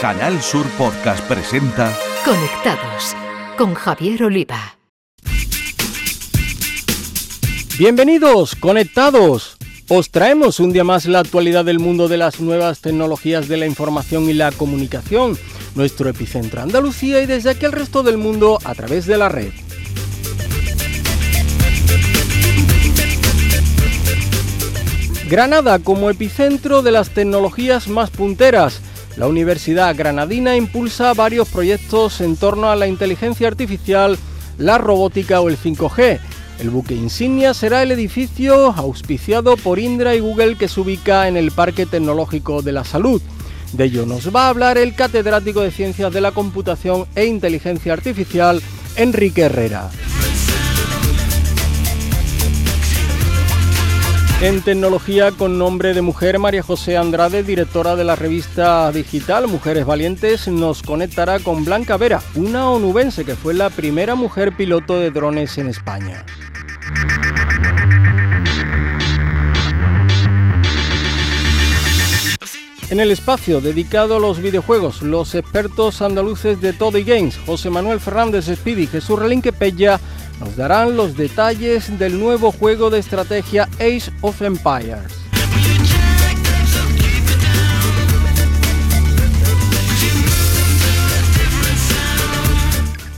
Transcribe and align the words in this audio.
Canal 0.00 0.40
Sur 0.40 0.66
Podcast 0.78 1.22
presenta 1.28 1.94
Conectados 2.24 3.14
con 3.58 3.74
Javier 3.74 4.22
Oliva. 4.22 4.78
Bienvenidos, 7.78 8.56
conectados. 8.56 9.58
Os 9.88 10.10
traemos 10.10 10.58
un 10.58 10.72
día 10.72 10.84
más 10.84 11.04
la 11.04 11.18
actualidad 11.18 11.66
del 11.66 11.80
mundo 11.80 12.08
de 12.08 12.16
las 12.16 12.40
nuevas 12.40 12.80
tecnologías 12.80 13.46
de 13.46 13.58
la 13.58 13.66
información 13.66 14.30
y 14.30 14.32
la 14.32 14.52
comunicación, 14.52 15.36
nuestro 15.74 16.08
epicentro 16.08 16.62
Andalucía 16.62 17.20
y 17.20 17.26
desde 17.26 17.50
aquí 17.50 17.66
al 17.66 17.72
resto 17.72 18.02
del 18.02 18.16
mundo 18.16 18.58
a 18.64 18.74
través 18.74 19.04
de 19.04 19.18
la 19.18 19.28
red. 19.28 19.52
Granada 25.28 25.78
como 25.78 26.08
epicentro 26.08 26.80
de 26.80 26.90
las 26.90 27.10
tecnologías 27.10 27.86
más 27.86 28.08
punteras. 28.08 28.80
La 29.20 29.28
Universidad 29.28 29.94
Granadina 29.94 30.56
impulsa 30.56 31.12
varios 31.12 31.46
proyectos 31.46 32.22
en 32.22 32.36
torno 32.36 32.70
a 32.70 32.74
la 32.74 32.86
inteligencia 32.86 33.48
artificial, 33.48 34.16
la 34.56 34.78
robótica 34.78 35.42
o 35.42 35.50
el 35.50 35.58
5G. 35.58 36.18
El 36.58 36.70
buque 36.70 36.94
insignia 36.94 37.52
será 37.52 37.82
el 37.82 37.92
edificio 37.92 38.72
auspiciado 38.74 39.58
por 39.58 39.78
Indra 39.78 40.14
y 40.14 40.20
Google 40.20 40.56
que 40.56 40.68
se 40.68 40.80
ubica 40.80 41.28
en 41.28 41.36
el 41.36 41.50
Parque 41.50 41.84
Tecnológico 41.84 42.62
de 42.62 42.72
la 42.72 42.82
Salud. 42.82 43.20
De 43.74 43.84
ello 43.84 44.06
nos 44.06 44.34
va 44.34 44.46
a 44.46 44.48
hablar 44.48 44.78
el 44.78 44.94
catedrático 44.94 45.60
de 45.60 45.70
Ciencias 45.70 46.14
de 46.14 46.22
la 46.22 46.32
Computación 46.32 47.04
e 47.14 47.26
Inteligencia 47.26 47.92
Artificial, 47.92 48.62
Enrique 48.96 49.42
Herrera. 49.42 49.90
En 54.42 54.62
tecnología 54.62 55.32
con 55.32 55.58
nombre 55.58 55.92
de 55.92 56.00
mujer, 56.00 56.38
María 56.38 56.62
José 56.62 56.96
Andrade, 56.96 57.42
directora 57.42 57.94
de 57.94 58.04
la 58.04 58.16
revista 58.16 58.90
digital 58.90 59.46
Mujeres 59.48 59.84
Valientes, 59.84 60.48
nos 60.48 60.82
conectará 60.82 61.40
con 61.40 61.66
Blanca 61.66 61.98
Vera, 61.98 62.22
una 62.34 62.70
onubense 62.70 63.26
que 63.26 63.36
fue 63.36 63.52
la 63.52 63.68
primera 63.68 64.14
mujer 64.14 64.56
piloto 64.56 64.98
de 64.98 65.10
drones 65.10 65.58
en 65.58 65.68
España. 65.68 66.24
En 72.88 72.98
el 72.98 73.10
espacio 73.10 73.60
dedicado 73.60 74.16
a 74.16 74.20
los 74.20 74.40
videojuegos, 74.40 75.02
los 75.02 75.34
expertos 75.34 76.00
andaluces 76.00 76.62
de 76.62 76.72
Toddy 76.72 77.04
Games, 77.04 77.38
José 77.44 77.68
Manuel 77.68 78.00
Fernández 78.00 78.46
Speedy 78.46 78.86
Jesús 78.86 79.18
Relinque 79.18 79.52
Pella, 79.52 80.00
nos 80.40 80.56
darán 80.56 80.96
los 80.96 81.16
detalles 81.16 81.98
del 81.98 82.18
nuevo 82.18 82.50
juego 82.50 82.90
de 82.90 82.98
estrategia 82.98 83.68
Age 83.74 84.10
of 84.22 84.40
Empires. 84.42 85.20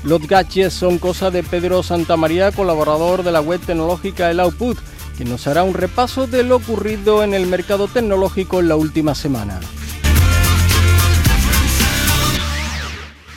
Los 0.05 0.27
gadgets 0.27 0.75
son 0.75 0.99
cosa 0.99 1.31
de 1.31 1.45
Pedro 1.45 1.85
Santamaría, 1.85 2.51
colaborador 2.51 3.23
de 3.23 3.31
la 3.31 3.41
web 3.41 3.61
tecnológica 3.65 4.33
El 4.33 4.41
Output, 4.41 4.77
que 5.17 5.25
nos 5.25 5.47
hará 5.47 5.63
un 5.63 5.75
repaso 5.75 6.27
de 6.27 6.43
lo 6.43 6.57
ocurrido 6.57 7.23
en 7.23 7.35
el 7.35 7.47
mercado 7.47 7.87
tecnológico 7.87 8.59
en 8.59 8.69
la 8.69 8.75
última 8.75 9.15
semana. 9.15 9.61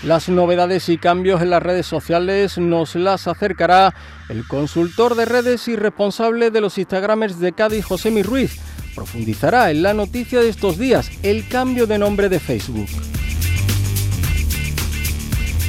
Las 0.05 0.29
novedades 0.29 0.87
y 0.89 0.99
cambios 0.99 1.41
en 1.41 1.49
las 1.49 1.63
redes 1.63 1.87
sociales 1.87 2.59
nos 2.59 2.93
las 2.93 3.27
acercará 3.27 3.95
el 4.29 4.47
consultor 4.47 5.15
de 5.15 5.25
redes 5.25 5.67
y 5.67 5.75
responsable 5.75 6.51
de 6.51 6.61
los 6.61 6.77
Instagramers 6.77 7.39
de 7.39 7.53
Cádiz, 7.53 7.85
José 7.85 8.21
Ruiz. 8.21 8.59
Profundizará 8.93 9.71
en 9.71 9.81
la 9.81 9.95
noticia 9.95 10.41
de 10.41 10.49
estos 10.49 10.77
días, 10.77 11.09
el 11.23 11.47
cambio 11.47 11.87
de 11.87 11.97
nombre 11.97 12.29
de 12.29 12.39
Facebook. 12.39 12.87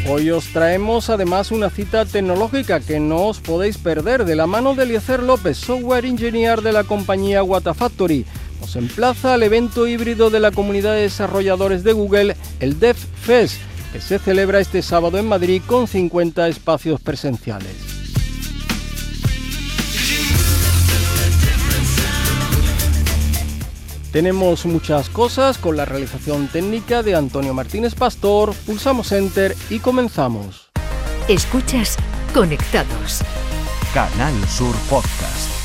Hoy 0.07 0.31
os 0.31 0.53
traemos 0.53 1.09
además 1.09 1.51
una 1.51 1.71
cita 1.71 2.05
tecnológica 2.05 2.81
que 2.81 3.01
no 3.01 3.29
os 3.29 3.41
podéis 3.41 3.79
perder 3.79 4.27
de 4.27 4.37
la 4.37 4.47
mano 4.47 4.75
de 4.75 4.83
Eliezer 4.83 5.23
López, 5.23 5.57
software 5.57 6.05
engineer 6.05 6.61
de 6.61 6.73
la 6.73 6.85
compañía 6.85 7.43
Watafactory. 7.43 8.27
Nos 8.61 8.77
emplaza 8.77 9.33
al 9.33 9.43
evento 9.45 9.87
híbrido 9.87 10.29
de 10.29 10.41
la 10.41 10.51
comunidad 10.51 10.93
de 10.93 11.03
desarrolladores 11.03 11.85
de 11.85 11.95
Google, 11.95 12.37
el 12.61 12.79
DevFest 12.79 13.76
que 13.97 14.03
se 14.03 14.19
celebra 14.19 14.61
este 14.61 14.83
sábado 14.83 15.17
en 15.17 15.27
Madrid 15.27 15.63
con 15.67 15.89
50 15.89 16.49
espacios 16.49 17.01
presenciales. 17.01 17.75
Tenemos 24.13 24.67
muchas 24.67 25.09
cosas 25.09 25.57
con 25.57 25.79
la 25.79 25.87
realización 25.87 26.49
técnica 26.49 27.03
de 27.03 27.15
Antonio 27.15 27.55
Martínez 27.55 27.95
Pastor, 27.95 28.53
pulsamos 28.67 29.13
Enter 29.13 29.57
y 29.71 29.79
comenzamos. 29.79 30.69
Escuchas 31.27 31.97
Conectados. 32.35 33.21
Canal 33.95 34.35
Sur 34.47 34.75
Podcast. 34.91 35.56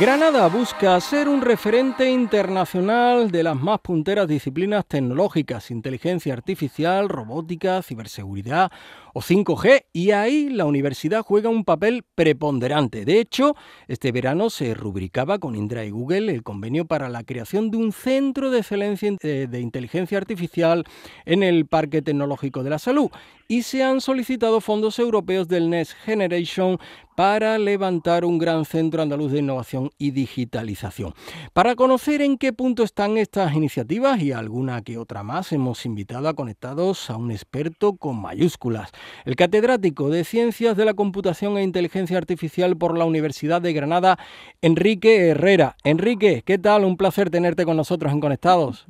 Granada 0.00 0.48
busca 0.48 0.98
ser 0.98 1.28
un 1.28 1.42
referente 1.42 2.10
internacional 2.10 3.30
de 3.30 3.42
las 3.42 3.54
más 3.54 3.80
punteras 3.80 4.26
disciplinas 4.26 4.86
tecnológicas, 4.86 5.70
inteligencia 5.70 6.32
artificial, 6.32 7.10
robótica, 7.10 7.82
ciberseguridad 7.82 8.72
o 9.14 9.20
5G 9.20 9.84
y 9.92 10.10
ahí 10.12 10.48
la 10.48 10.64
universidad 10.64 11.22
juega 11.22 11.48
un 11.48 11.64
papel 11.64 12.04
preponderante. 12.14 13.04
De 13.04 13.20
hecho, 13.20 13.56
este 13.88 14.12
verano 14.12 14.50
se 14.50 14.74
rubricaba 14.74 15.38
con 15.38 15.56
Indra 15.56 15.84
y 15.84 15.90
Google 15.90 16.32
el 16.32 16.42
convenio 16.42 16.84
para 16.84 17.08
la 17.08 17.24
creación 17.24 17.70
de 17.70 17.78
un 17.78 17.92
centro 17.92 18.50
de 18.50 18.58
excelencia 18.58 19.16
de 19.20 19.60
inteligencia 19.60 20.18
artificial 20.18 20.84
en 21.24 21.42
el 21.42 21.66
Parque 21.66 22.02
Tecnológico 22.02 22.62
de 22.62 22.70
la 22.70 22.78
Salud 22.78 23.10
y 23.50 23.62
se 23.62 23.82
han 23.82 24.00
solicitado 24.00 24.60
fondos 24.60 25.00
europeos 25.00 25.48
del 25.48 25.70
Next 25.70 25.94
Generation 26.04 26.78
para 27.16 27.58
levantar 27.58 28.24
un 28.24 28.38
gran 28.38 28.64
centro 28.64 29.02
andaluz 29.02 29.32
de 29.32 29.40
innovación 29.40 29.90
y 29.98 30.12
digitalización. 30.12 31.14
Para 31.52 31.74
conocer 31.74 32.22
en 32.22 32.38
qué 32.38 32.52
punto 32.52 32.84
están 32.84 33.18
estas 33.18 33.52
iniciativas 33.52 34.20
y 34.22 34.30
alguna 34.30 34.82
que 34.82 34.98
otra 34.98 35.24
más, 35.24 35.52
hemos 35.52 35.84
invitado 35.84 36.28
a 36.28 36.34
conectados 36.34 37.10
a 37.10 37.16
un 37.16 37.32
experto 37.32 37.96
con 37.96 38.22
mayúsculas 38.22 38.92
el 39.24 39.36
catedrático 39.36 40.10
de 40.10 40.24
Ciencias 40.24 40.76
de 40.76 40.84
la 40.84 40.94
Computación 40.94 41.56
e 41.58 41.62
Inteligencia 41.62 42.18
Artificial 42.18 42.76
por 42.76 42.96
la 42.96 43.04
Universidad 43.04 43.62
de 43.62 43.72
Granada, 43.72 44.18
Enrique 44.62 45.28
Herrera. 45.28 45.76
Enrique, 45.84 46.42
¿qué 46.44 46.58
tal? 46.58 46.84
Un 46.84 46.96
placer 46.96 47.30
tenerte 47.30 47.64
con 47.64 47.76
nosotros 47.76 48.12
en 48.12 48.20
Conectados. 48.20 48.86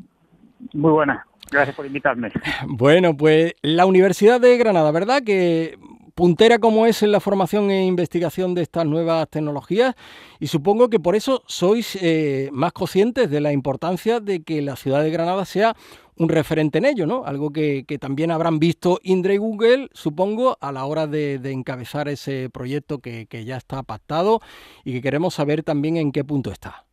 Muy 0.72 0.92
buena. 0.92 1.26
Gracias 1.50 1.74
por 1.76 1.86
invitarme. 1.86 2.30
Bueno, 2.66 3.16
pues 3.16 3.54
la 3.62 3.86
Universidad 3.86 4.40
de 4.40 4.56
Granada, 4.56 4.90
¿verdad? 4.92 5.22
Que 5.22 5.78
puntera 6.14 6.58
como 6.58 6.86
es 6.86 7.02
en 7.02 7.12
la 7.12 7.20
formación 7.20 7.70
e 7.70 7.86
investigación 7.86 8.54
de 8.54 8.62
estas 8.62 8.84
nuevas 8.84 9.28
tecnologías 9.30 9.94
y 10.38 10.48
supongo 10.48 10.90
que 10.90 11.00
por 11.00 11.16
eso 11.16 11.42
sois 11.46 11.96
eh, 12.00 12.50
más 12.52 12.72
conscientes 12.72 13.30
de 13.30 13.40
la 13.40 13.52
importancia 13.52 14.20
de 14.20 14.42
que 14.42 14.60
la 14.60 14.76
ciudad 14.76 15.02
de 15.02 15.10
Granada 15.10 15.44
sea 15.46 15.74
un 16.20 16.28
referente 16.28 16.76
en 16.76 16.84
ello, 16.84 17.06
¿no? 17.06 17.24
Algo 17.24 17.50
que, 17.50 17.82
también 17.98 18.30
habrán 18.30 18.58
visto 18.58 18.98
Indra 19.02 19.32
y 19.32 19.38
Google, 19.38 19.88
supongo, 19.92 20.58
a 20.60 20.70
la 20.70 20.84
hora 20.84 21.06
de, 21.06 21.40
encabezar 21.50 22.08
ese 22.08 22.50
proyecto 22.50 22.98
que, 22.98 23.26
ya 23.46 23.56
está 23.56 23.82
pactado 23.82 24.40
y 24.84 24.92
que 24.92 25.00
queremos 25.00 25.34
saber 25.34 25.62
también 25.62 25.96
en 25.96 26.12
qué 26.12 26.22
punto 26.22 26.52
está. 26.52 26.84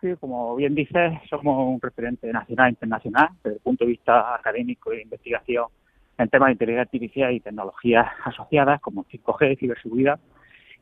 Sí, 0.00 0.08
como 0.20 0.56
bien 0.56 0.74
dices, 0.74 1.20
somos 1.28 1.68
un 1.68 1.80
referente 1.82 2.32
nacional 2.32 2.68
e 2.68 2.70
internacional 2.70 3.28
desde 3.44 3.56
el 3.56 3.62
punto 3.62 3.84
de 3.84 3.90
vista 3.90 4.34
académico 4.34 4.90
e 4.92 5.02
investigación 5.02 5.66
en 6.16 6.28
temas 6.30 6.46
de 6.46 6.52
inteligencia 6.52 6.82
artificial 6.82 7.32
y 7.34 7.40
tecnologías 7.40 8.06
asociadas 8.24 8.80
como 8.80 9.04
5G, 9.04 9.58
ciberseguridad. 9.58 10.18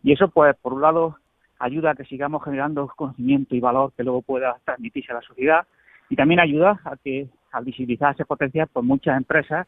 Y 0.04 0.12
eso, 0.12 0.28
pues, 0.28 0.54
por 0.62 0.74
un 0.74 0.82
lado, 0.82 1.18
ayuda 1.58 1.90
a 1.90 1.94
que 1.96 2.04
sigamos 2.04 2.44
generando 2.44 2.86
conocimiento 2.94 3.56
y 3.56 3.60
valor 3.60 3.92
que 3.96 4.04
luego 4.04 4.22
pueda 4.22 4.60
transmitirse 4.64 5.10
a 5.10 5.16
la 5.16 5.22
sociedad 5.22 5.66
y 6.08 6.16
también 6.16 6.40
ayuda 6.40 6.80
a 6.84 6.96
que 6.96 7.28
al 7.52 7.64
visibilizar 7.64 8.14
ese 8.14 8.24
potencial, 8.24 8.68
pues 8.72 8.84
muchas 8.84 9.16
empresas 9.16 9.66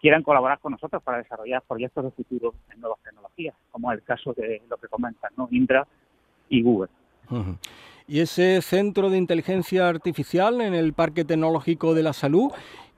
quieran 0.00 0.22
colaborar 0.22 0.58
con 0.60 0.72
nosotros 0.72 1.02
para 1.02 1.18
desarrollar 1.18 1.62
proyectos 1.66 2.04
de 2.04 2.10
futuro 2.10 2.54
en 2.72 2.80
nuevas 2.80 3.00
tecnologías, 3.02 3.54
como 3.70 3.92
es 3.92 3.98
el 3.98 4.04
caso 4.04 4.32
de 4.32 4.62
lo 4.68 4.76
que 4.76 4.88
comentan, 4.88 5.30
¿no? 5.36 5.48
Indra 5.50 5.86
y 6.48 6.62
Google. 6.62 6.88
Y 8.06 8.20
ese 8.20 8.62
centro 8.62 9.10
de 9.10 9.18
inteligencia 9.18 9.88
artificial 9.88 10.60
en 10.60 10.74
el 10.74 10.94
Parque 10.94 11.24
Tecnológico 11.24 11.94
de 11.94 12.02
la 12.02 12.12
Salud, 12.12 12.52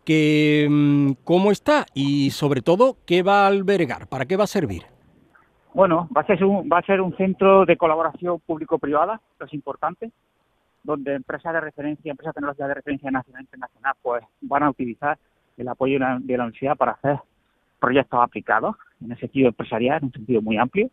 que, 0.05 0.69
mm, 0.71 1.13
¿cómo 1.25 1.51
está? 1.51 1.87
Y 1.95 2.31
sobre 2.31 2.63
todo, 2.63 2.97
¿qué 3.07 3.23
va 3.23 3.45
a 3.45 3.47
albergar? 3.49 4.07
¿Para 4.07 4.27
qué 4.27 4.37
va 4.37 4.45
a 4.45 4.49
servir? 4.49 4.85
Bueno, 5.75 6.09
va 6.17 6.23
a 6.23 6.27
ser 6.27 6.45
un, 6.45 6.69
va 6.71 6.79
a 6.79 6.83
ser 6.83 7.01
un 7.01 7.17
centro 7.17 7.65
de 7.65 7.77
colaboración 7.77 8.41
público-privada, 8.41 9.21
que 9.39 9.47
es 9.47 9.55
importante, 9.55 10.11
donde 10.83 11.15
empresas 11.15 11.53
de 11.53 11.61
referencia, 11.61 12.11
empresas 12.11 12.35
tecnológicas 12.35 12.69
de 12.69 12.75
referencia 12.75 13.11
nacional 13.11 13.41
e 13.41 13.45
internacional, 13.45 13.95
pues 14.03 14.25
van 14.41 14.63
a 14.63 14.71
utilizar 14.71 15.19
el 15.57 15.69
apoyo 15.69 15.95
de 15.95 15.99
la, 15.99 16.17
universidad 16.17 16.77
para 16.77 16.93
hacer 16.93 17.19
proyectos 17.79 18.21
aplicados 18.23 18.77
en 19.03 19.13
el 19.13 19.19
sentido 19.19 19.49
empresarial, 19.49 19.99
en 19.99 20.05
un 20.07 20.13
sentido 20.13 20.43
muy 20.43 20.57
amplio. 20.57 20.91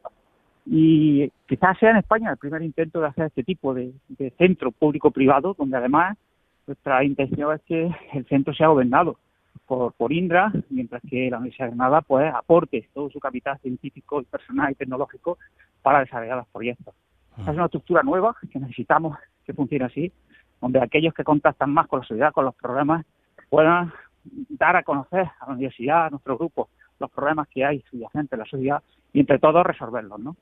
Y 0.66 1.32
quizás 1.48 1.78
sea 1.80 1.92
en 1.92 1.98
España 1.98 2.32
el 2.32 2.38
primer 2.38 2.62
intento 2.62 3.00
de 3.00 3.08
hacer 3.08 3.28
este 3.28 3.44
tipo 3.44 3.74
de, 3.74 3.94
centro 4.38 4.72
público-privado, 4.72 5.56
donde 5.58 5.78
además 5.78 6.18
nuestra 6.66 7.04
intención 7.06 7.54
es 7.56 7.62
que 7.62 7.90
el 8.14 8.26
centro 8.26 8.54
sea 8.54 8.68
gobernado 8.68 9.18
por, 9.66 9.94
por 9.94 10.12
Indra, 10.12 10.52
mientras 10.70 11.02
que 11.10 11.30
la 11.30 11.38
Universidad 11.38 11.68
de 11.68 11.76
Granada 11.76 12.02
pues 12.02 12.34
aporte 12.34 12.90
todo 12.94 13.10
su 13.10 13.20
capital 13.20 13.58
científico 13.60 14.20
y 14.20 14.26
personal 14.26 14.72
y 14.72 14.76
tecnológico 14.76 15.38
para 15.82 16.02
desarrollar 16.02 16.38
los 16.38 16.48
proyectos. 16.48 16.94
Es 17.40 17.48
una 17.48 17.66
estructura 17.66 18.02
nueva 18.04 18.36
que 18.52 18.60
necesitamos 18.60 19.18
que 19.46 19.54
funcione 19.54 19.86
así, 19.86 20.12
donde 20.60 20.82
aquellos 20.82 21.14
que 21.14 21.24
contactan 21.24 21.72
más 21.72 21.88
con 21.88 22.00
la 22.00 22.06
sociedad, 22.06 22.34
con 22.34 22.46
los 22.46 22.56
programas, 22.56 23.06
puedan 23.50 23.94
dar 24.24 24.76
a 24.76 24.84
conocer 24.84 25.30
a 25.40 25.48
la 25.48 25.54
universidad, 25.54 26.08
a 26.08 26.10
nuestro 26.10 26.38
grupo, 26.38 26.70
los 27.00 27.12
problemas 27.12 27.48
que 27.48 27.64
hay 27.64 27.82
subyacentes 27.90 28.34
en 28.34 28.40
la 28.40 28.46
sociedad 28.46 28.84
y 29.14 29.20
entre 29.20 29.40
todos 29.40 29.66
resolverlos, 29.66 30.20
¿no? 30.20 30.36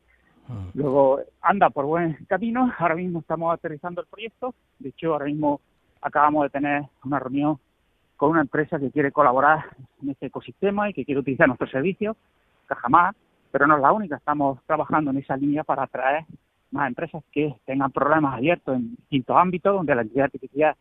Ah. 0.50 0.68
Luego 0.74 1.20
anda 1.42 1.70
por 1.70 1.86
buen 1.86 2.14
camino, 2.28 2.72
ahora 2.78 2.96
mismo 2.96 3.20
estamos 3.20 3.54
aterrizando 3.54 4.02
el 4.02 4.08
proyecto, 4.08 4.54
de 4.80 4.90
hecho 4.90 5.14
ahora 5.14 5.26
mismo 5.26 5.60
acabamos 6.02 6.44
de 6.44 6.50
tener 6.50 6.84
una 7.04 7.20
reunión 7.20 7.60
con 8.16 8.32
una 8.32 8.42
empresa 8.42 8.80
que 8.80 8.92
quiere 8.92 9.12
colaborar 9.12 9.66
en 10.02 10.12
este 10.12 10.28
ecosistema 10.28 10.90
y 10.90 10.94
que 10.94 11.04
quiere 11.04 11.20
utilizar 11.20 11.48
nuestros 11.48 11.72
servicios, 11.72 12.16
Cajamar, 12.68 13.14
pero 13.52 13.68
no 13.68 13.76
es 13.76 13.82
la 13.82 13.92
única, 13.92 14.16
estamos 14.16 14.60
trabajando 14.66 15.12
en 15.12 15.18
esa 15.18 15.36
línea 15.36 15.64
para 15.64 15.84
atraer 15.84 16.26
más 16.76 16.88
empresas 16.88 17.24
que 17.32 17.56
tengan 17.66 17.92
problemas 17.92 18.36
abiertos 18.36 18.76
en 18.76 18.96
distintos 18.96 19.36
ámbitos 19.38 19.74
donde 19.74 19.96
la 19.96 20.02
entidad 20.02 20.26
artificial 20.26 20.76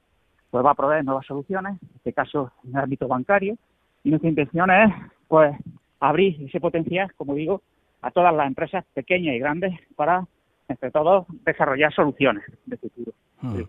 pues 0.50 0.64
va 0.64 0.70
a 0.70 0.74
proveer 0.74 1.04
nuevas 1.04 1.26
soluciones, 1.26 1.80
en 1.82 1.88
este 1.96 2.12
caso 2.12 2.52
en 2.64 2.76
el 2.76 2.82
ámbito 2.84 3.08
bancario, 3.08 3.56
y 4.04 4.10
nuestra 4.10 4.28
intención 4.28 4.70
es 4.70 4.92
pues 5.26 5.56
abrir 5.98 6.40
ese 6.46 6.60
potencial, 6.60 7.12
como 7.14 7.34
digo, 7.34 7.62
a 8.02 8.10
todas 8.10 8.34
las 8.34 8.46
empresas 8.46 8.84
pequeñas 8.94 9.34
y 9.34 9.38
grandes 9.38 9.74
para, 9.96 10.26
entre 10.68 10.90
todos, 10.90 11.26
desarrollar 11.44 11.92
soluciones 11.92 12.44
de 12.66 12.76
futuro 12.76 13.12
hmm. 13.40 13.62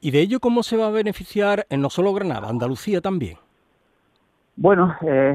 ¿Y 0.00 0.10
de 0.10 0.20
ello 0.20 0.40
cómo 0.40 0.62
se 0.62 0.76
va 0.76 0.86
a 0.86 0.90
beneficiar 0.90 1.66
en 1.68 1.82
no 1.82 1.90
solo 1.90 2.12
Granada, 2.14 2.48
Andalucía 2.48 3.00
también? 3.00 3.36
Bueno, 4.56 4.96
eh, 5.02 5.34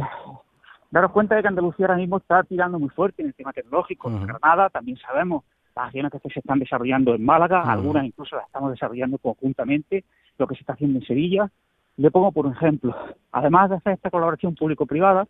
daros 0.92 1.12
cuenta 1.12 1.36
de 1.36 1.44
que 1.44 1.48
Andalucía 1.48 1.86
ahora 1.86 1.98
mismo 1.98 2.18
está 2.18 2.44
tirando 2.44 2.80
muy 2.80 2.90
fuerte 2.90 3.22
en 3.22 3.30
el 3.30 3.34
tema 3.36 3.54
tecnológico. 3.54 4.10
En 4.10 4.26
Granada 4.26 4.70
también 4.70 4.98
sabemos 4.98 5.44
las 5.76 5.86
acciones 5.86 6.12
que 6.12 6.20
se 6.30 6.40
están 6.40 6.60
desarrollando 6.60 7.14
en 7.14 7.24
Málaga, 7.26 7.62
algunas 7.62 8.06
incluso 8.06 8.36
las 8.36 8.46
estamos 8.46 8.72
desarrollando 8.72 9.18
conjuntamente, 9.18 10.04
lo 10.38 10.48
que 10.48 10.56
se 10.56 10.62
está 10.62 10.74
haciendo 10.74 11.00
en 11.00 11.06
Sevilla. 11.06 11.52
Le 11.98 12.12
pongo 12.12 12.32
por 12.32 12.48
ejemplo, 12.48 12.96
además 13.32 13.70
de 13.70 13.78
hacer 13.78 13.94
esta 13.94 14.10
colaboración 14.10 14.56
público-privada, 14.56 15.28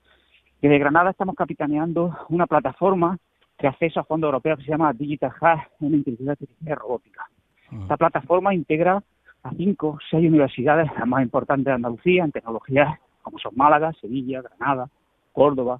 desde 0.61 0.79
Granada 0.79 1.11
estamos 1.11 1.35
capitaneando 1.35 2.17
una 2.29 2.47
plataforma 2.47 3.17
de 3.59 3.67
acceso 3.67 3.99
a 3.99 4.03
fondos 4.03 4.27
europeos 4.29 4.57
que 4.59 4.65
se 4.65 4.71
llama 4.71 4.93
Digital 4.93 5.31
Hub 5.39 5.85
en 5.87 5.93
inteligencia 5.93 6.31
artificial 6.31 6.71
y 6.71 6.73
robótica. 6.73 7.29
Esta 7.71 7.97
plataforma 7.97 8.53
integra 8.53 9.03
a 9.43 9.51
cinco 9.51 9.89
o 9.89 9.99
seis 10.09 10.27
universidades, 10.27 10.89
las 10.97 11.07
más 11.07 11.21
importantes 11.21 11.65
de 11.65 11.73
Andalucía, 11.73 12.23
en 12.23 12.31
tecnologías 12.31 12.99
como 13.21 13.39
son 13.39 13.53
Málaga, 13.55 13.91
Sevilla, 13.99 14.41
Granada, 14.41 14.87
Córdoba, 15.33 15.79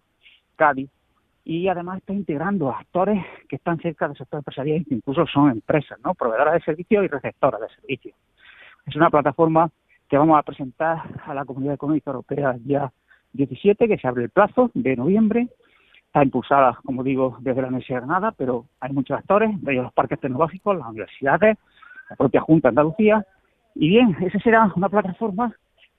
Cádiz, 0.56 0.90
y 1.45 1.68
además 1.68 2.00
está 2.00 2.12
integrando 2.12 2.71
actores 2.71 3.24
que 3.47 3.57
están 3.57 3.80
cerca 3.80 4.07
del 4.07 4.18
sector 4.18 4.39
empresarial 4.39 4.83
que 4.83 4.95
incluso 4.95 5.27
son 5.27 5.51
empresas, 5.51 6.00
¿no? 6.03 6.15
proveedoras 6.15 6.56
de 6.56 6.62
servicios 6.62 7.06
y 7.06 7.07
receptoras 7.07 7.62
de 7.62 7.69
servicios. 7.69 8.15
Es 8.88 8.95
una 8.95 9.12
plataforma 9.12 9.69
que 10.09 10.18
vamos 10.18 10.38
a 10.39 10.44
presentar 10.44 11.03
a 11.24 11.33
la 11.36 11.45
Comunidad 11.45 11.75
Económica 11.75 12.09
Europea 12.09 12.56
ya 12.65 12.92
17, 13.33 13.88
que 13.88 13.97
se 13.97 14.07
abre 14.07 14.24
el 14.24 14.30
plazo 14.31 14.71
de 14.74 14.95
noviembre. 14.95 15.47
Está 16.07 16.24
impulsada, 16.24 16.80
como 16.83 17.03
digo, 17.03 17.38
desde 17.42 17.62
la 17.62 17.68
Universidad 17.68 18.01
de 18.01 18.06
Granada, 18.07 18.31
pero 18.31 18.65
hay 18.80 18.92
muchos 18.92 19.18
actores, 19.18 19.50
de 19.62 19.71
ellos 19.71 19.83
los 19.86 19.94
parques 19.94 20.19
tecnológicos, 20.19 20.77
las 20.77 20.88
universidades, 20.88 21.57
la 22.09 22.15
propia 22.15 22.42
Junta 22.42 22.69
de 22.69 22.71
Andalucía. 22.71 23.25
Y 23.75 23.89
bien, 23.89 24.15
esa 24.21 24.39
será 24.39 24.71
una 24.75 24.89
plataforma 24.89 25.53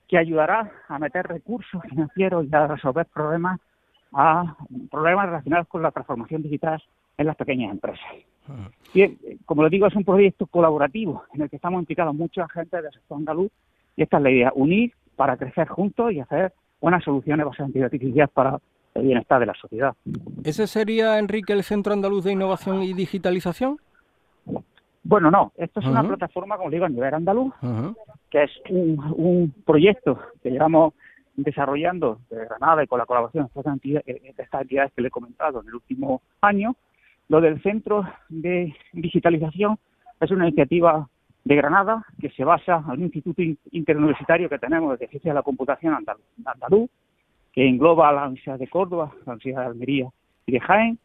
que 0.07 0.17
ayudará 0.17 0.71
a 0.87 0.99
meter 0.99 1.25
recursos 1.27 1.81
financieros 1.89 2.45
y 2.49 2.55
a 2.55 2.67
resolver 2.67 3.05
problemas 3.13 3.59
a 4.19 4.55
problemas 4.89 5.27
relacionados 5.27 5.67
con 5.67 5.83
la 5.83 5.91
transformación 5.91 6.41
digital 6.41 6.81
en 7.17 7.27
las 7.27 7.35
pequeñas 7.35 7.71
empresas. 7.71 8.05
Ah. 8.49 8.69
Y, 8.95 9.37
como 9.45 9.61
les 9.61 9.71
digo, 9.71 9.85
es 9.85 9.95
un 9.95 10.03
proyecto 10.03 10.47
colaborativo 10.47 11.23
en 11.33 11.43
el 11.43 11.49
que 11.49 11.57
estamos 11.57 11.79
implicados 11.79 12.15
mucha 12.15 12.49
gente 12.49 12.81
del 12.81 12.91
sector 12.91 13.17
andaluz 13.17 13.51
y 13.95 14.01
esta 14.01 14.17
es 14.17 14.23
la 14.23 14.31
idea, 14.31 14.51
unir 14.55 14.91
para 15.15 15.37
crecer 15.37 15.67
juntos 15.67 16.11
y 16.13 16.19
hacer 16.19 16.51
buenas 16.81 17.03
soluciones 17.03 17.45
basadas 17.45 17.75
en 17.75 17.83
artificial 17.83 18.27
para 18.29 18.59
el 18.95 19.03
bienestar 19.03 19.39
de 19.39 19.45
la 19.45 19.53
sociedad. 19.53 19.95
¿Ese 20.43 20.65
sería, 20.65 21.19
Enrique, 21.19 21.53
el 21.53 21.63
Centro 21.63 21.93
Andaluz 21.93 22.23
de 22.23 22.31
Innovación 22.31 22.81
y 22.81 22.93
Digitalización? 22.93 23.77
Bueno, 25.03 25.29
no, 25.29 25.53
esto 25.57 25.79
es 25.79 25.85
una 25.85 26.03
plataforma, 26.03 26.57
como 26.57 26.71
digo, 26.71 26.85
a 26.85 26.89
nivel 26.89 27.13
andaluz, 27.13 27.53
que 28.29 28.43
es 28.43 28.51
un, 28.69 29.53
proyecto 29.63 30.19
que 30.41 30.49
llevamos 30.49 30.95
desarrollando 31.37 32.19
de 32.29 32.45
Granada 32.45 32.83
y 32.83 32.87
con 32.87 32.99
la 32.99 33.05
colaboración 33.05 33.45
de 33.45 33.47
estas, 33.47 33.73
entidades, 33.73 34.05
de 34.05 34.33
estas 34.35 34.61
entidades 34.61 34.91
que 34.93 35.01
le 35.01 35.07
he 35.07 35.11
comentado 35.11 35.61
en 35.61 35.67
el 35.67 35.75
último 35.75 36.21
año. 36.41 36.75
Lo 37.29 37.39
del 37.39 37.61
Centro 37.61 38.05
de 38.27 38.75
Digitalización 38.91 39.77
es 40.19 40.31
una 40.31 40.47
iniciativa 40.47 41.07
de 41.43 41.55
Granada, 41.55 42.03
que 42.19 42.29
se 42.31 42.43
basa 42.43 42.83
en 42.87 42.91
un 42.91 43.03
instituto 43.03 43.41
interuniversitario 43.71 44.49
que 44.49 44.59
tenemos 44.59 44.99
de 44.99 45.07
ciencia 45.07 45.31
de 45.31 45.35
la 45.35 45.43
computación 45.43 45.93
andaluz, 45.93 46.89
que 47.53 47.67
engloba 47.67 48.09
a 48.09 48.13
la 48.13 48.23
Universidad 48.23 48.59
de 48.59 48.67
Córdoba, 48.67 49.13
la 49.25 49.33
Universidad 49.33 49.61
de 49.61 49.67
Almería 49.67 50.09
y 50.45 50.51
de 50.51 50.59
Jaén, 50.59 50.99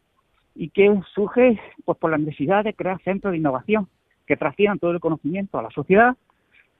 y 0.54 0.70
que 0.70 1.00
surge 1.14 1.60
pues 1.84 1.98
por 1.98 2.10
la 2.10 2.18
necesidad 2.18 2.64
de 2.64 2.74
crear 2.74 3.00
centros 3.02 3.32
de 3.32 3.38
innovación 3.38 3.88
que 4.26 4.36
transfieran 4.36 4.78
todo 4.78 4.90
el 4.90 5.00
conocimiento 5.00 5.58
a 5.58 5.62
la 5.62 5.70
sociedad 5.70 6.16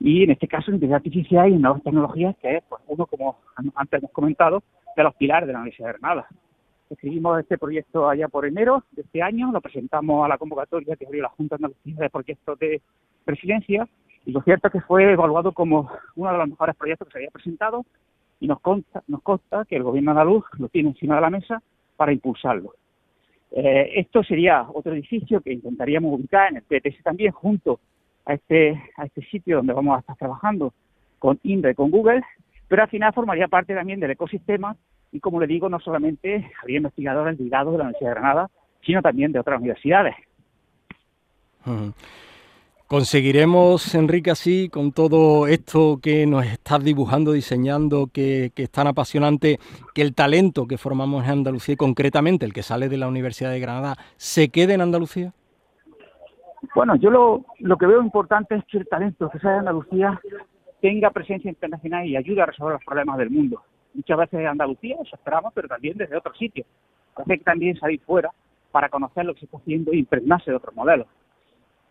y 0.01 0.25
en 0.25 0.31
este 0.31 0.49
caso 0.49 0.71
inteligencia 0.71 0.97
artificial 0.97 1.53
y 1.53 1.57
nuevas 1.57 1.83
tecnologías, 1.83 2.37
que 2.39 2.57
es 2.57 2.65
pues, 2.69 2.83
uno, 2.87 3.07
como 3.07 3.39
antes 3.75 4.01
hemos 4.01 4.11
comentado, 4.13 4.63
de 4.97 5.03
los 5.03 5.15
pilares 5.15 5.47
de 5.47 5.53
la 5.53 5.61
Universidad 5.61 5.89
de 5.89 5.99
Granada. 5.99 6.27
Escribimos 6.91 7.41
este 7.41 7.57
proyecto 7.57 8.09
allá 8.09 8.29
por 8.29 8.45
enero 8.45 8.85
de 8.93 9.03
este 9.03 9.23
año, 9.23 9.51
lo 9.51 9.61
presentamos 9.61 10.25
a 10.25 10.29
la 10.29 10.39
convocatoria 10.39 10.97
que 10.97 11.07
abrió 11.07 11.23
la 11.23 11.31
Junta 11.31 11.57
Andalucía 11.57 11.95
de 11.97 12.11
Proyectos 12.11 12.59
de 12.59 12.83
Presidencia 13.25 13.89
y 14.27 14.33
lo 14.33 14.43
cierto 14.43 14.69
es 14.69 14.73
que 14.73 14.81
fue 14.83 15.13
evaluado 15.13 15.53
como 15.53 15.91
uno 16.17 16.33
de 16.33 16.39
los 16.39 16.49
mejores 16.49 16.77
proyectos 16.77 17.09
que 17.09 17.13
se 17.13 17.19
había 17.19 17.31
presentado 17.31 17.85
y 18.41 18.47
nos 18.47 18.61
consta, 18.61 19.03
nos 19.07 19.23
consta 19.23 19.65
que 19.65 19.77
el 19.77 19.85
Gobierno 19.85 20.11
andaluz 20.11 20.45
lo 20.59 20.69
tiene 20.69 20.91
encima 20.91 21.15
de 21.15 21.21
la 21.21 21.31
mesa 21.31 21.63
para 21.97 22.13
impulsarlo. 22.13 22.75
Eh, 23.53 23.93
esto 23.97 24.23
sería 24.25 24.67
otro 24.73 24.93
edificio 24.93 25.41
que 25.41 25.53
intentaríamos 25.53 26.19
ubicar 26.19 26.51
en 26.51 26.57
el 26.57 26.63
PTS 26.63 27.03
también 27.03 27.33
junto 27.33 27.81
a 28.25 28.35
este, 28.35 28.81
a 28.97 29.05
este 29.05 29.23
sitio 29.27 29.57
donde 29.57 29.73
vamos 29.73 29.97
a 29.97 30.01
estar 30.01 30.17
trabajando 30.17 30.73
con 31.19 31.39
INDRE, 31.43 31.75
con 31.75 31.91
Google, 31.91 32.23
pero 32.69 32.83
al 32.83 32.89
final 32.89 33.13
formaría 33.13 33.49
parte 33.49 33.75
también 33.75 34.01
del 34.01 34.13
ecosistema 34.13 34.77
y 35.13 35.21
como 35.21 35.39
le 35.39 35.47
digo, 35.47 35.69
no 35.69 35.79
solamente 35.79 36.51
habría 36.61 36.79
investigadores 36.79 37.39
ligados 37.39 37.73
de 37.73 37.79
la 37.79 37.85
Universidad 37.85 38.11
de 38.11 38.15
Granada, 38.15 38.51
sino 38.85 39.03
también 39.03 39.31
de 39.31 39.39
otras 39.39 39.61
universidades. 39.61 40.17
Conseguiremos, 42.93 43.95
Enrique, 43.95 44.31
así, 44.31 44.69
con 44.69 44.93
todo 44.93 45.47
esto 45.47 45.99
que 46.03 46.27
nos 46.27 46.45
estás 46.45 46.85
dibujando, 46.85 47.33
diseñando, 47.33 48.09
que, 48.13 48.53
es 48.55 48.71
tan 48.71 48.87
apasionante, 48.87 49.59
que 49.95 50.03
el 50.03 50.15
talento 50.15 50.67
que 50.67 50.77
formamos 50.77 51.25
en 51.25 51.31
Andalucía, 51.31 51.75
y 51.75 51.77
concretamente 51.77 52.45
el 52.45 52.53
que 52.53 52.63
sale 52.63 52.89
de 52.89 52.99
la 52.99 53.09
Universidad 53.09 53.51
de 53.51 53.61
Granada, 53.61 53.97
se 54.17 54.49
quede 54.49 54.75
en 54.75 54.83
Andalucía? 54.83 55.33
Bueno, 56.75 56.97
yo 56.97 57.11
lo, 57.11 57.45
lo 57.59 57.77
que 57.77 57.87
veo 57.87 58.03
importante 58.03 58.55
es 58.55 58.65
que 58.67 58.79
el 58.79 58.89
talento 58.89 59.29
que 59.31 59.39
sale 59.39 59.55
de 59.55 59.59
Andalucía 59.61 60.21
tenga 60.81 61.11
presencia 61.11 61.51
internacional 61.51 62.07
y 62.07 62.17
ayude 62.17 62.43
a 62.43 62.47
resolver 62.47 62.75
los 62.75 62.85
problemas 62.85 63.19
del 63.19 63.31
mundo 63.31 63.63
muchas 63.95 64.19
veces 64.19 64.41
de 64.41 64.47
Andalucía, 64.47 64.97
eso 65.03 65.17
esperamos, 65.17 65.53
pero 65.55 65.69
también 65.69 65.97
desde 65.97 66.17
otros 66.17 66.37
sitios. 66.37 66.67
Hace 67.15 67.39
que 67.39 67.45
también 67.45 67.77
salir 67.77 68.01
fuera 68.01 68.31
para 68.71 68.89
conocer 68.89 69.25
lo 69.25 69.35
que 69.35 69.41
se 69.41 69.47
está 69.47 69.59
haciendo 69.59 69.93
e 69.93 69.99
impregnarse 69.99 70.51
de 70.51 70.57
otros 70.57 70.75
modelos. 70.75 71.07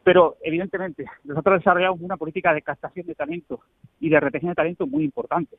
Pero, 0.03 0.37
evidentemente, 0.41 1.05
nosotros 1.23 1.59
desarrollamos 1.59 2.01
una 2.01 2.17
política 2.17 2.53
de 2.53 2.63
captación 2.63 3.05
de 3.05 3.13
talento 3.13 3.59
y 3.99 4.09
de 4.09 4.19
retención 4.19 4.51
de 4.51 4.55
talento 4.55 4.87
muy 4.87 5.03
importante. 5.03 5.57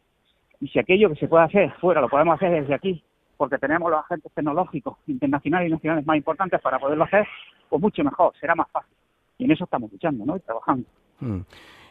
Y 0.61 0.69
si 0.69 0.81
aquello 0.81 1.11
que 1.11 1.17
se 1.17 1.29
puede 1.29 1.45
hacer 1.45 1.73
fuera 1.81 2.01
lo 2.01 2.09
podemos 2.09 2.35
hacer 2.35 2.51
desde 2.51 2.75
aquí, 2.75 3.05
porque 3.37 3.59
tenemos 3.59 3.91
los 3.91 4.01
agentes 4.01 4.33
tecnológicos 4.33 4.99
internacionales 5.07 5.69
y 5.69 5.73
nacionales 5.73 6.07
más 6.07 6.17
importantes 6.17 6.61
para 6.61 6.79
poderlo 6.79 7.05
hacer, 7.05 7.27
pues 7.69 7.81
mucho 7.81 8.03
mejor, 8.03 8.33
será 8.41 8.55
más 8.55 8.71
fácil. 8.71 8.97
Y 9.43 9.45
en 9.47 9.51
eso 9.51 9.65
estamos 9.65 9.91
luchando, 9.91 10.25
¿no? 10.25 10.37
Y 10.37 10.41
trabajando. 10.41 10.87
Mm 11.19 11.41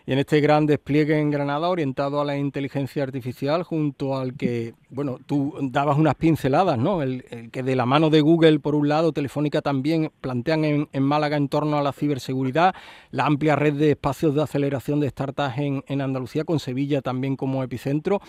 y 0.06 0.14
en 0.14 0.20
este 0.20 0.42
gran 0.42 0.66
despliegue 0.66 1.20
en 1.20 1.30
Granada 1.30 1.70
orientado 1.70 2.22
a 2.22 2.26
la 2.26 2.38
inteligencia 2.38 3.04
artificial 3.04 3.64
junto 3.64 4.18
al 4.18 4.34
que, 4.36 4.74
bueno, 4.90 5.20
tú 5.26 5.54
dabas 5.62 5.98
unas 5.98 6.16
pinceladas, 6.16 6.78
¿no? 6.78 7.04
El, 7.04 7.50
que 7.52 7.62
de 7.62 7.76
la 7.76 7.86
mano 7.86 8.10
de 8.10 8.22
Google, 8.22 8.60
por 8.60 8.74
un 8.74 8.90
lado, 8.90 9.12
Telefónica 9.12 9.62
también 9.62 10.12
plantean 10.22 10.66
en, 10.66 11.04
Málaga 11.04 11.38
en 11.38 11.50
torno 11.50 11.78
a 11.78 11.84
la 11.84 11.92
ciberseguridad, 11.92 12.74
la 13.12 13.26
amplia 13.26 13.56
red 13.56 13.74
de 13.74 13.92
espacios 13.92 14.34
de 14.34 14.42
aceleración 14.42 15.00
de 15.00 15.10
startups 15.10 15.58
en, 15.58 16.02
Andalucía, 16.02 16.46
con 16.46 16.60
Sevilla 16.60 17.02
también 17.02 17.36
como 17.36 17.64
epicentro. 17.64 18.22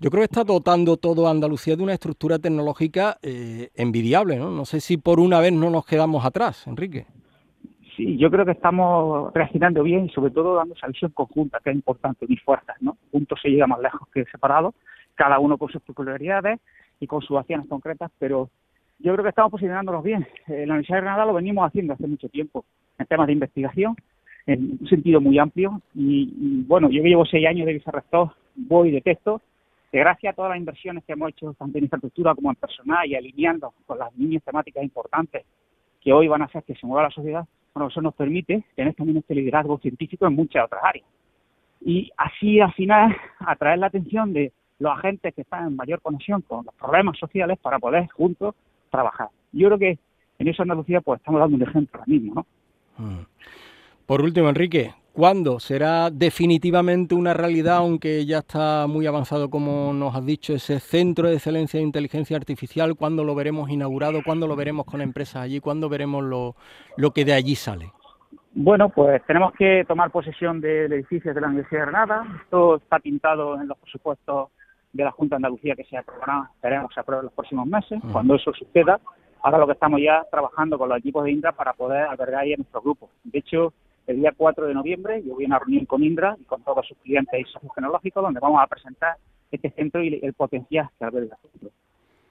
Yo 0.00 0.10
creo 0.10 0.20
que 0.20 0.26
está 0.26 0.44
dotando 0.44 0.96
todo 0.96 1.28
Andalucía 1.28 1.74
de 1.74 1.82
una 1.82 1.94
estructura 1.94 2.38
tecnológica 2.38 3.18
eh, 3.22 3.70
envidiable, 3.74 4.36
¿no? 4.36 4.50
No 4.50 4.64
sé 4.64 4.80
si 4.80 4.96
por 4.96 5.18
una 5.18 5.40
vez 5.40 5.52
no 5.52 5.70
nos 5.70 5.84
quedamos 5.84 6.24
atrás, 6.24 6.66
Enrique. 6.68 7.06
Sí, 7.98 8.16
yo 8.16 8.30
creo 8.30 8.44
que 8.44 8.52
estamos 8.52 9.34
reaccionando 9.34 9.82
bien 9.82 10.04
y 10.04 10.08
sobre 10.10 10.30
todo 10.30 10.54
dando 10.54 10.72
esa 10.74 10.86
visión 10.86 11.10
conjunta, 11.10 11.58
que 11.58 11.70
es 11.70 11.76
importante, 11.76 12.26
unir 12.26 12.40
fuerzas, 12.42 12.76
¿no? 12.80 12.96
Juntos 13.10 13.40
se 13.42 13.48
llega 13.48 13.66
más 13.66 13.80
lejos 13.80 14.08
que 14.14 14.24
separados 14.26 14.76
cada 15.16 15.40
uno 15.40 15.58
con 15.58 15.68
sus 15.68 15.82
peculiaridades 15.82 16.60
y 17.00 17.08
con 17.08 17.22
sus 17.22 17.36
acciones 17.36 17.66
concretas, 17.66 18.12
pero 18.20 18.50
yo 19.00 19.12
creo 19.12 19.24
que 19.24 19.30
estamos 19.30 19.50
posicionándonos 19.50 20.04
bien. 20.04 20.24
En 20.46 20.68
la 20.68 20.74
Universidad 20.74 20.98
de 20.98 21.02
Granada 21.02 21.26
lo 21.26 21.34
venimos 21.34 21.66
haciendo 21.66 21.94
hace 21.94 22.06
mucho 22.06 22.28
tiempo 22.28 22.64
en 23.00 23.06
temas 23.06 23.26
de 23.26 23.32
investigación, 23.32 23.96
en 24.46 24.78
un 24.80 24.88
sentido 24.88 25.20
muy 25.20 25.36
amplio. 25.40 25.82
Y, 25.92 26.62
bueno, 26.68 26.90
yo 26.90 27.02
que 27.02 27.08
llevo 27.08 27.26
seis 27.26 27.48
años 27.48 27.66
de 27.66 27.72
vicerrector, 27.72 28.30
voy 28.54 28.92
de 28.92 29.00
texto, 29.00 29.42
que 29.90 29.98
gracias 29.98 30.32
a 30.32 30.36
todas 30.36 30.50
las 30.50 30.58
inversiones 30.58 31.02
que 31.02 31.14
hemos 31.14 31.30
hecho 31.30 31.52
tanto 31.54 31.78
en 31.78 31.84
infraestructura 31.84 32.36
como 32.36 32.50
en 32.50 32.56
personal 32.56 33.04
y 33.08 33.16
alineando 33.16 33.74
con 33.86 33.98
las 33.98 34.16
líneas 34.16 34.44
temáticas 34.44 34.84
importantes 34.84 35.44
que 36.00 36.12
hoy 36.12 36.28
van 36.28 36.42
a 36.42 36.44
hacer 36.44 36.62
que 36.62 36.76
se 36.76 36.86
mueva 36.86 37.02
la 37.02 37.10
sociedad, 37.10 37.44
bueno, 37.78 37.90
eso 37.90 38.00
nos 38.00 38.14
permite 38.14 38.64
tener 38.74 38.92
también 38.94 39.18
este 39.18 39.36
liderazgo 39.36 39.78
científico 39.78 40.26
en 40.26 40.34
muchas 40.34 40.64
otras 40.64 40.82
áreas. 40.82 41.06
Y 41.80 42.10
así 42.16 42.58
al 42.58 42.72
final 42.72 43.16
atraer 43.38 43.78
la 43.78 43.86
atención 43.86 44.32
de 44.32 44.52
los 44.80 44.98
agentes 44.98 45.32
que 45.32 45.42
están 45.42 45.68
en 45.68 45.76
mayor 45.76 46.00
conexión 46.02 46.42
con 46.42 46.64
los 46.66 46.74
problemas 46.74 47.16
sociales 47.16 47.56
para 47.62 47.78
poder 47.78 48.08
juntos 48.08 48.56
trabajar. 48.90 49.28
Yo 49.52 49.68
creo 49.68 49.78
que 49.78 49.98
en 50.40 50.48
eso 50.48 50.62
Andalucía 50.62 51.00
pues 51.00 51.20
estamos 51.20 51.40
dando 51.40 51.54
un 51.54 51.62
ejemplo 51.62 52.00
ahora 52.00 52.12
mismo, 52.12 52.34
¿no? 52.34 52.46
Mm. 53.04 53.26
Por 54.06 54.22
último, 54.22 54.48
Enrique, 54.48 54.92
¿cuándo 55.18 55.58
será 55.58 56.10
definitivamente 56.10 57.16
una 57.16 57.34
realidad, 57.34 57.78
aunque 57.78 58.24
ya 58.24 58.38
está 58.38 58.86
muy 58.86 59.04
avanzado, 59.04 59.50
como 59.50 59.92
nos 59.92 60.14
has 60.14 60.24
dicho, 60.24 60.52
ese 60.52 60.78
centro 60.78 61.26
de 61.26 61.34
excelencia 61.34 61.80
de 61.80 61.86
inteligencia 61.86 62.36
artificial? 62.36 62.94
¿Cuándo 62.94 63.24
lo 63.24 63.34
veremos 63.34 63.68
inaugurado? 63.68 64.20
¿Cuándo 64.24 64.46
lo 64.46 64.54
veremos 64.54 64.86
con 64.86 65.00
empresas 65.00 65.42
allí? 65.42 65.58
¿Cuándo 65.58 65.88
veremos 65.88 66.22
lo, 66.22 66.54
lo 66.96 67.10
que 67.10 67.24
de 67.24 67.32
allí 67.32 67.56
sale? 67.56 67.90
Bueno, 68.52 68.90
pues 68.90 69.20
tenemos 69.26 69.52
que 69.54 69.84
tomar 69.88 70.12
posesión 70.12 70.60
del 70.60 70.92
edificio 70.92 71.34
de 71.34 71.40
la 71.40 71.48
Universidad 71.48 71.80
de 71.80 71.86
Granada. 71.86 72.44
Todo 72.48 72.76
está 72.76 73.00
pintado 73.00 73.60
en 73.60 73.66
los 73.66 73.78
presupuestos 73.78 74.50
de 74.92 75.02
la 75.02 75.10
Junta 75.10 75.34
de 75.34 75.38
Andalucía 75.38 75.74
que 75.74 75.82
se 75.82 75.96
aprobará, 75.96 76.48
esperemos 76.54 76.94
se 76.94 77.00
apruebe 77.00 77.22
en 77.22 77.24
los 77.24 77.34
próximos 77.34 77.66
meses. 77.66 78.00
Cuando 78.12 78.36
eso 78.36 78.52
suceda, 78.52 79.00
ahora 79.42 79.58
lo 79.58 79.66
que 79.66 79.72
estamos 79.72 80.00
ya 80.00 80.24
trabajando 80.30 80.78
con 80.78 80.88
los 80.88 80.98
equipos 80.98 81.24
de 81.24 81.32
Indra 81.32 81.50
para 81.50 81.72
poder 81.72 82.02
albergar 82.02 82.42
ahí 82.42 82.52
a 82.52 82.56
nuestro 82.56 82.80
grupo. 82.82 83.10
De 83.24 83.40
hecho, 83.40 83.72
el 84.08 84.16
día 84.16 84.32
4 84.34 84.66
de 84.66 84.74
noviembre 84.74 85.22
yo 85.22 85.34
voy 85.34 85.44
a 85.44 85.48
una 85.48 85.58
reunión 85.58 85.84
con 85.84 86.02
Indra 86.02 86.34
y 86.40 86.44
con 86.44 86.62
todos 86.62 86.86
sus 86.86 86.96
clientes 86.98 87.38
y 87.38 87.44
socios 87.44 87.72
tecnológicos 87.74 88.22
donde 88.22 88.40
vamos 88.40 88.60
a 88.60 88.66
presentar 88.66 89.16
este 89.52 89.70
centro 89.70 90.02
y 90.02 90.18
el 90.22 90.32
potencial 90.32 90.88
que 90.98 91.04
alberga 91.04 91.36
el 91.42 91.50
centro. 91.50 91.70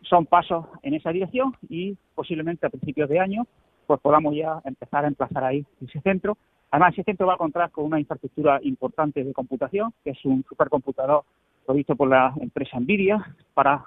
Son 0.01 0.25
pasos 0.25 0.65
en 0.81 0.95
esa 0.95 1.11
dirección 1.11 1.53
y 1.69 1.95
posiblemente 2.15 2.65
a 2.65 2.69
principios 2.69 3.09
de 3.09 3.19
año 3.19 3.45
pues 3.85 4.01
podamos 4.01 4.35
ya 4.35 4.59
empezar 4.65 5.05
a 5.05 5.07
emplazar 5.07 5.43
ahí 5.43 5.65
ese 5.81 6.01
centro. 6.01 6.37
Además, 6.71 6.93
ese 6.93 7.03
centro 7.03 7.27
va 7.27 7.35
a 7.35 7.37
contar 7.37 7.71
con 7.71 7.85
una 7.85 7.99
infraestructura 7.99 8.59
importante 8.63 9.23
de 9.23 9.31
computación, 9.31 9.93
que 10.03 10.09
es 10.09 10.25
un 10.25 10.43
supercomputador 10.49 11.23
provisto 11.65 11.95
por 11.95 12.09
la 12.09 12.33
empresa 12.41 12.79
Nvidia, 12.79 13.35
para 13.53 13.85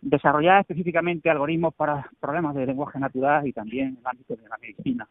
desarrollar 0.00 0.62
específicamente 0.62 1.30
algoritmos 1.30 1.74
para 1.74 2.10
problemas 2.18 2.56
de 2.56 2.66
lenguaje 2.66 2.98
natural 2.98 3.46
y 3.46 3.52
también 3.52 3.88
en 3.88 3.96
el 3.98 4.06
ámbito 4.06 4.34
de 4.34 4.48
la 4.48 4.58
medicina. 4.60 5.08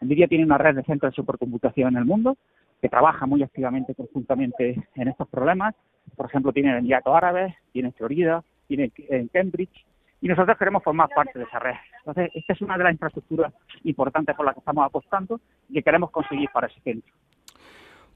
Nvidia 0.00 0.28
tiene 0.28 0.44
una 0.44 0.58
red 0.58 0.76
de 0.76 0.82
centros 0.82 1.12
de 1.12 1.16
supercomputación 1.16 1.88
en 1.94 1.98
el 1.98 2.04
mundo 2.04 2.36
que 2.80 2.88
trabaja 2.88 3.26
muy 3.26 3.42
activamente 3.42 3.94
conjuntamente 3.94 4.82
en 4.94 5.08
estos 5.08 5.28
problemas. 5.28 5.74
Por 6.16 6.26
ejemplo, 6.26 6.52
tiene 6.52 6.70
en 6.70 6.78
Emiratos 6.78 7.14
Árabes, 7.14 7.54
tiene 7.72 7.88
en 7.88 7.94
Florida, 7.94 8.42
tiene 8.66 8.90
en 8.96 9.28
Cambridge 9.28 9.84
y 10.22 10.28
nosotros 10.28 10.56
queremos 10.58 10.82
formar 10.82 11.08
parte 11.14 11.38
de 11.38 11.44
esa 11.44 11.58
red. 11.58 11.74
Entonces, 11.98 12.30
esta 12.34 12.52
es 12.52 12.60
una 12.62 12.78
de 12.78 12.84
las 12.84 12.92
infraestructuras 12.92 13.52
importantes 13.84 14.34
por 14.34 14.46
las 14.46 14.54
que 14.54 14.60
estamos 14.60 14.84
apostando 14.84 15.40
y 15.68 15.74
que 15.74 15.82
queremos 15.82 16.10
conseguir 16.10 16.48
para 16.52 16.66
ese 16.66 16.80
centro. 16.80 17.12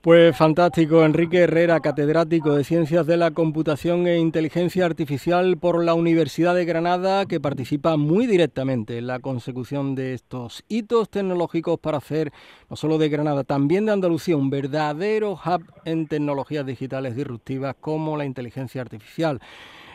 Pues 0.04 0.37
fantástico, 0.37 1.02
Enrique 1.02 1.38
Herrera, 1.38 1.80
catedrático 1.80 2.54
de 2.54 2.64
Ciencias 2.64 3.06
de 3.06 3.16
la 3.16 3.30
Computación 3.30 4.06
e 4.06 4.18
Inteligencia 4.18 4.84
Artificial 4.84 5.56
por 5.56 5.82
la 5.82 5.94
Universidad 5.94 6.54
de 6.54 6.66
Granada, 6.66 7.25
que 7.25 7.40
participa 7.40 7.96
muy 7.96 8.26
directamente 8.26 8.99
en 8.99 9.06
la 9.06 9.20
consecución 9.20 9.94
de 9.94 10.12
estos 10.12 10.62
hitos 10.68 11.08
tecnológicos 11.08 11.78
para 11.80 11.96
hacer, 11.96 12.32
no 12.68 12.76
solo 12.76 12.99
de 12.99 13.08
Granada, 13.08 13.44
también 13.44 13.87
de 13.87 13.92
Andalucía, 13.92 14.37
un 14.37 14.50
verdadero 14.50 15.38
hub 15.42 15.64
en 15.87 16.06
tecnologías 16.06 16.66
digitales 16.66 17.16
disruptivas 17.16 17.75
como 17.80 18.18
la 18.18 18.26
inteligencia 18.26 18.82
artificial. 18.82 19.40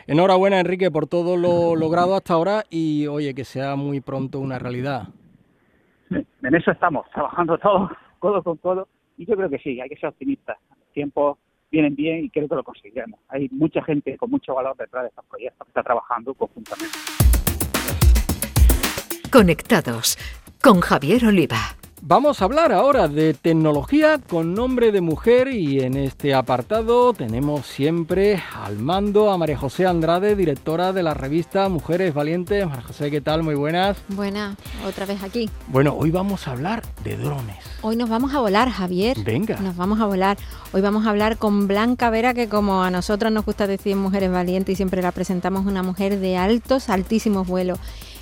Enhorabuena, 0.08 0.58
Enrique, 0.58 0.90
por 0.90 1.06
todo 1.06 1.36
lo 1.36 1.76
logrado 1.76 2.16
hasta 2.16 2.34
ahora 2.34 2.64
y, 2.68 3.06
oye, 3.06 3.32
que 3.32 3.44
sea 3.44 3.76
muy 3.76 4.00
pronto 4.00 4.40
una 4.40 4.58
realidad. 4.58 5.04
En 6.10 6.54
eso 6.56 6.72
estamos, 6.72 7.08
trabajando 7.14 7.56
todos, 7.58 7.92
codo 8.18 8.42
con 8.42 8.56
codo 8.56 8.88
y 9.20 9.26
yo 9.26 9.36
creo 9.36 9.50
que 9.50 9.58
sí, 9.58 9.78
hay 9.78 9.88
que 9.90 9.96
ser 9.96 10.08
optimistas. 10.08 10.56
Los 10.70 10.92
tiempos 10.94 11.36
vienen 11.70 11.94
bien 11.94 12.24
y 12.24 12.30
creo 12.30 12.48
que 12.48 12.54
lo 12.54 12.64
conseguiremos. 12.64 13.20
Hay 13.28 13.50
mucha 13.50 13.84
gente 13.84 14.16
con 14.16 14.30
mucho 14.30 14.54
valor 14.54 14.74
detrás 14.78 15.02
de 15.02 15.08
estos 15.10 15.26
proyectos 15.26 15.66
que 15.66 15.70
está 15.70 15.82
trabajando 15.82 16.32
conjuntamente. 16.32 16.96
Conectados 19.30 20.16
con 20.62 20.80
Javier 20.80 21.26
Oliva. 21.26 21.58
Vamos 22.02 22.40
a 22.40 22.46
hablar 22.46 22.72
ahora 22.72 23.08
de 23.08 23.34
tecnología 23.34 24.18
con 24.26 24.54
nombre 24.54 24.90
de 24.90 25.02
mujer 25.02 25.48
y 25.48 25.80
en 25.80 25.96
este 25.96 26.32
apartado 26.32 27.12
tenemos 27.12 27.66
siempre 27.66 28.42
al 28.54 28.78
mando 28.78 29.30
a 29.30 29.36
María 29.36 29.58
José 29.58 29.86
Andrade, 29.86 30.34
directora 30.34 30.94
de 30.94 31.02
la 31.02 31.12
revista 31.12 31.68
Mujeres 31.68 32.14
Valientes. 32.14 32.66
María 32.66 32.82
José, 32.82 33.10
¿qué 33.10 33.20
tal? 33.20 33.42
Muy 33.42 33.54
buenas. 33.54 33.98
Buenas, 34.08 34.56
otra 34.88 35.04
vez 35.04 35.22
aquí. 35.22 35.50
Bueno, 35.68 35.94
hoy 35.94 36.10
vamos 36.10 36.48
a 36.48 36.52
hablar 36.52 36.82
de 37.04 37.18
drones. 37.18 37.58
Hoy 37.82 37.96
nos 37.96 38.08
vamos 38.08 38.32
a 38.34 38.40
volar, 38.40 38.70
Javier. 38.70 39.18
Venga. 39.22 39.60
Nos 39.60 39.76
vamos 39.76 40.00
a 40.00 40.06
volar. 40.06 40.38
Hoy 40.72 40.80
vamos 40.80 41.06
a 41.06 41.10
hablar 41.10 41.36
con 41.36 41.68
Blanca 41.68 42.08
Vera, 42.08 42.32
que 42.32 42.48
como 42.48 42.82
a 42.82 42.90
nosotros 42.90 43.30
nos 43.30 43.44
gusta 43.44 43.66
decir 43.66 43.94
Mujeres 43.96 44.32
Valientes 44.32 44.72
y 44.72 44.76
siempre 44.76 45.02
la 45.02 45.12
presentamos 45.12 45.66
una 45.66 45.82
mujer 45.82 46.18
de 46.18 46.38
altos, 46.38 46.88
altísimos 46.88 47.46
vuelos. 47.46 47.78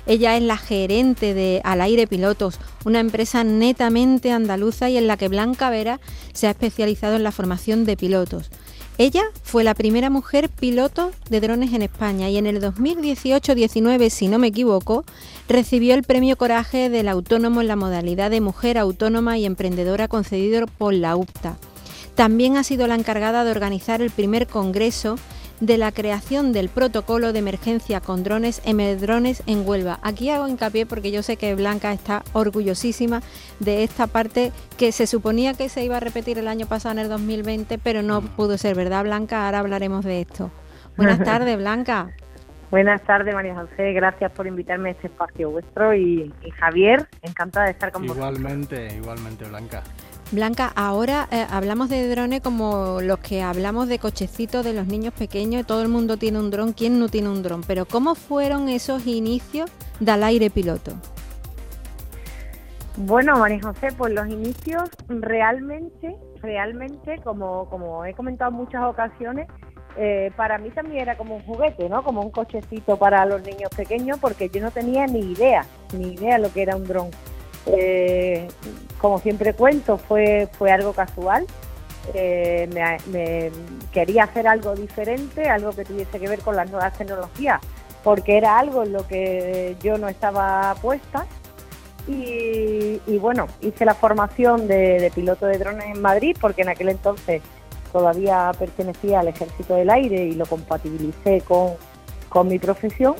Ella 0.09 0.35
es 0.35 0.41
la 0.41 0.57
gerente 0.57 1.35
de 1.35 1.61
Al 1.63 1.81
Aire 1.81 2.07
Pilotos, 2.07 2.59
una 2.83 2.99
empresa 2.99 3.43
netamente 3.43 4.31
andaluza 4.31 4.89
y 4.89 4.97
en 4.97 5.05
la 5.05 5.17
que 5.17 5.27
Blanca 5.27 5.69
Vera 5.69 5.99
se 6.33 6.47
ha 6.47 6.49
especializado 6.49 7.15
en 7.15 7.21
la 7.21 7.31
formación 7.31 7.85
de 7.85 7.95
pilotos. 7.95 8.49
Ella 8.97 9.21
fue 9.43 9.63
la 9.63 9.75
primera 9.75 10.09
mujer 10.09 10.49
piloto 10.49 11.11
de 11.29 11.39
drones 11.41 11.73
en 11.73 11.83
España 11.83 12.27
y 12.27 12.37
en 12.37 12.47
el 12.47 12.59
2018-19, 12.59 14.09
si 14.09 14.27
no 14.29 14.39
me 14.39 14.47
equivoco, 14.47 15.05
recibió 15.47 15.93
el 15.93 16.01
premio 16.01 16.37
Coraje 16.37 16.89
del 16.89 17.07
Autónomo 17.07 17.61
en 17.61 17.67
la 17.67 17.75
modalidad 17.75 18.31
de 18.31 18.41
mujer 18.41 18.79
autónoma 18.79 19.37
y 19.37 19.45
emprendedora 19.45 20.07
concedido 20.07 20.65
por 20.65 20.95
la 20.95 21.15
UPTA. 21.17 21.55
También 22.15 22.57
ha 22.57 22.63
sido 22.63 22.87
la 22.87 22.95
encargada 22.95 23.43
de 23.43 23.51
organizar 23.51 24.01
el 24.01 24.09
primer 24.09 24.47
congreso 24.47 25.17
de 25.59 25.77
la 25.77 25.91
creación 25.91 26.53
del 26.53 26.69
protocolo 26.69 27.33
de 27.33 27.39
emergencia 27.39 28.01
con 28.01 28.23
drones 28.23 28.61
M-Drones 28.65 29.43
en 29.45 29.67
Huelva. 29.67 29.99
Aquí 30.01 30.29
hago 30.29 30.47
hincapié 30.47 30.85
porque 30.85 31.11
yo 31.11 31.23
sé 31.23 31.37
que 31.37 31.55
Blanca 31.55 31.91
está 31.91 32.23
orgullosísima 32.33 33.21
de 33.59 33.83
esta 33.83 34.07
parte 34.07 34.51
que 34.77 34.91
se 34.91 35.07
suponía 35.07 35.53
que 35.53 35.69
se 35.69 35.83
iba 35.83 35.97
a 35.97 35.99
repetir 35.99 36.37
el 36.37 36.47
año 36.47 36.65
pasado 36.65 36.93
en 36.93 36.99
el 36.99 37.09
2020, 37.09 37.77
pero 37.77 38.01
no 38.01 38.21
pudo 38.21 38.57
ser, 38.57 38.75
¿verdad 38.75 39.03
Blanca? 39.03 39.45
Ahora 39.45 39.59
hablaremos 39.59 40.05
de 40.05 40.21
esto. 40.21 40.51
Buenas 40.95 41.19
tardes, 41.23 41.57
Blanca. 41.57 42.09
Buenas 42.71 43.01
tardes, 43.01 43.33
María 43.33 43.55
José. 43.55 43.93
Gracias 43.93 44.31
por 44.31 44.45
invitarme 44.45 44.89
a 44.89 44.91
este 44.91 45.07
espacio 45.07 45.49
vuestro. 45.49 45.95
Y, 45.95 46.31
Javier, 46.59 47.07
encantada 47.23 47.65
de 47.65 47.71
estar 47.71 47.91
con 47.91 48.03
vosotros. 48.03 48.37
Igualmente, 48.37 48.95
igualmente, 48.95 49.45
Blanca. 49.45 49.83
Blanca, 50.31 50.71
ahora 50.75 51.27
eh, 51.31 51.43
hablamos 51.49 51.89
de 51.89 52.07
drones 52.07 52.41
como 52.41 53.01
los 53.01 53.17
que 53.17 53.41
hablamos 53.41 53.87
de 53.87 53.97
cochecitos 53.97 54.63
de 54.63 54.73
los 54.73 54.85
niños 54.85 55.11
pequeños, 55.11 55.65
todo 55.65 55.81
el 55.81 55.87
mundo 55.87 56.17
tiene 56.17 56.37
un 56.37 56.51
dron, 56.51 56.73
¿quién 56.73 56.99
no 56.99 57.09
tiene 57.09 57.29
un 57.29 57.41
dron? 57.41 57.63
Pero 57.65 57.85
¿cómo 57.87 58.13
fueron 58.13 58.69
esos 58.69 59.07
inicios 59.07 59.71
del 59.99 60.23
aire 60.23 60.51
piloto? 60.51 60.93
Bueno, 62.97 63.39
María 63.39 63.59
José, 63.59 63.87
pues 63.97 64.13
los 64.13 64.27
inicios 64.27 64.89
realmente, 65.07 66.15
realmente, 66.43 67.19
como, 67.23 67.67
como 67.67 68.05
he 68.05 68.13
comentado 68.13 68.51
en 68.51 68.57
muchas 68.57 68.83
ocasiones, 68.83 69.47
eh, 69.97 70.31
para 70.35 70.59
mí 70.59 70.69
también 70.69 71.01
era 71.01 71.17
como 71.17 71.37
un 71.37 71.41
juguete, 71.41 71.89
¿no? 71.89 72.03
Como 72.03 72.21
un 72.21 72.29
cochecito 72.29 72.97
para 72.97 73.25
los 73.25 73.41
niños 73.41 73.71
pequeños, 73.75 74.19
porque 74.19 74.49
yo 74.49 74.61
no 74.61 74.69
tenía 74.69 75.07
ni 75.07 75.31
idea, 75.31 75.65
ni 75.97 76.13
idea 76.13 76.37
lo 76.37 76.53
que 76.53 76.61
era 76.61 76.75
un 76.75 76.85
dron. 76.85 77.09
Eh, 77.77 78.47
como 78.99 79.19
siempre 79.19 79.53
cuento, 79.53 79.97
fue, 79.97 80.47
fue 80.57 80.71
algo 80.71 80.93
casual. 80.93 81.45
Eh, 82.13 82.67
me, 83.11 83.51
quería 83.91 84.23
hacer 84.23 84.47
algo 84.47 84.75
diferente, 84.75 85.47
algo 85.47 85.71
que 85.71 85.85
tuviese 85.85 86.19
que 86.19 86.27
ver 86.27 86.39
con 86.39 86.55
las 86.55 86.69
nuevas 86.69 86.97
tecnologías, 86.97 87.61
porque 88.03 88.37
era 88.37 88.57
algo 88.57 88.83
en 88.83 88.93
lo 88.93 89.07
que 89.07 89.75
yo 89.81 89.97
no 89.97 90.07
estaba 90.07 90.75
puesta. 90.81 91.25
Y, 92.07 93.17
bueno, 93.19 93.45
hice 93.61 93.85
la 93.85 93.93
formación 93.93 94.67
de, 94.67 95.11
piloto 95.13 95.45
de 95.45 95.59
drones 95.59 95.95
en 95.95 96.01
Madrid, 96.01 96.35
porque 96.41 96.63
en 96.63 96.69
aquel 96.69 96.89
entonces 96.89 97.43
todavía 97.91 98.51
pertenecía 98.57 99.19
al 99.19 99.27
Ejército 99.27 99.75
del 99.75 99.91
Aire 99.91 100.23
y 100.23 100.31
lo 100.31 100.47
compatibilicé 100.47 101.41
con, 101.41 101.73
con 102.27 102.47
mi 102.47 102.57
profesión. 102.57 103.15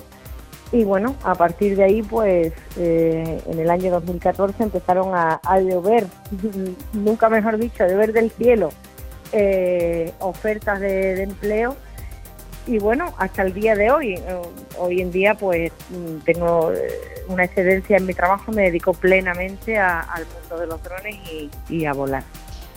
Y 0.72 0.84
bueno, 0.84 1.16
a 1.24 1.34
partir 1.34 1.76
de 1.76 1.84
ahí, 1.84 2.02
pues 2.02 2.52
eh, 2.76 3.42
en 3.44 3.58
el 3.58 3.70
año 3.70 3.90
2014 3.90 4.62
empezaron 4.62 5.10
a, 5.14 5.40
llover, 5.60 6.06
nunca 6.92 7.28
mejor 7.28 7.58
dicho, 7.58 7.82
a 7.82 7.88
llover 7.88 8.12
del 8.12 8.30
cielo, 8.30 8.70
eh, 9.32 10.12
ofertas 10.20 10.78
de, 10.78 11.22
empleo. 11.24 11.76
y 12.68 12.78
bueno, 12.78 13.12
hasta 13.18 13.42
el 13.42 13.52
día 13.52 13.74
de 13.74 13.90
hoy, 13.90 14.14
eh, 14.14 14.42
hoy 14.78 15.00
en 15.00 15.10
día 15.10 15.34
pues 15.34 15.72
mm, 15.90 16.18
tengo 16.24 16.70
eh, 16.72 16.88
una 17.26 17.44
excedencia 17.44 17.96
en 17.96 18.06
mi 18.06 18.14
trabajo, 18.14 18.52
me 18.52 18.62
dedico 18.62 18.94
plenamente 18.94 19.76
al 19.76 20.24
mundo 20.26 20.56
de 20.56 20.66
los 20.68 20.82
drones 20.84 21.16
y, 21.68 21.84
a 21.84 21.92
volar. 21.92 22.22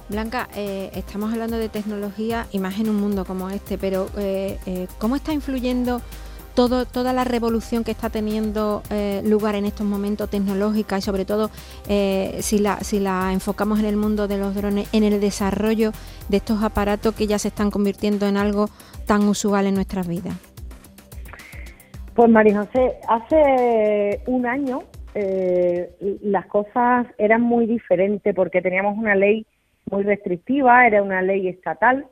Blanca, 0.09 0.49
eh, 0.55 0.89
estamos 0.95 1.31
hablando 1.31 1.57
de 1.57 1.69
tecnología 1.69 2.47
y 2.51 2.57
más 2.57 2.79
en 2.79 2.89
un 2.89 2.95
mundo 2.95 3.23
como 3.23 3.51
este, 3.51 3.77
pero 3.77 4.07
¿cómo 4.97 5.15
está 5.15 5.31
influyendo 5.31 6.01
todo, 6.55 6.85
toda 6.85 7.13
la 7.13 7.23
revolución 7.23 7.83
que 7.83 7.91
está 7.91 8.09
teniendo 8.09 8.83
lugar 9.23 9.55
en 9.55 9.65
estos 9.65 9.85
momentos 9.85 10.29
tecnológica 10.29 10.97
y 10.97 11.01
sobre 11.01 11.25
todo 11.25 11.49
si, 11.87 12.59
la, 12.59 12.77
si 12.81 12.99
la 12.99 13.31
enfocamos 13.33 13.79
en 13.79 13.85
el 13.85 13.97
mundo 13.97 14.27
de 14.27 14.37
los 14.37 14.55
drones, 14.55 14.93
en 14.93 15.03
el 15.03 15.19
desarrollo 15.19 15.91
de 16.29 16.37
estos 16.37 16.63
aparatos 16.63 17.15
que 17.15 17.27
ya 17.27 17.39
se 17.39 17.49
están 17.49 17.71
convirtiendo 17.71 18.27
en 18.27 18.37
algo 18.37 18.67
tan 19.05 19.23
usual 19.27 19.67
en 19.67 19.75
nuestras 19.75 20.07
vidas? 20.07 20.35
Pues 22.15 22.29
María 22.29 22.59
José, 22.59 22.93
hace 23.07 24.21
un 24.27 24.45
año 24.45 24.83
eh, 25.15 25.89
las 26.21 26.45
cosas 26.45 27.07
eran 27.17 27.41
muy 27.41 27.65
diferentes 27.65 28.35
porque 28.35 28.61
teníamos 28.61 28.97
una 28.97 29.15
ley 29.15 29.45
muy 29.89 30.03
restrictiva, 30.03 30.85
era 30.85 31.01
una 31.01 31.21
ley 31.21 31.47
estatal. 31.47 32.05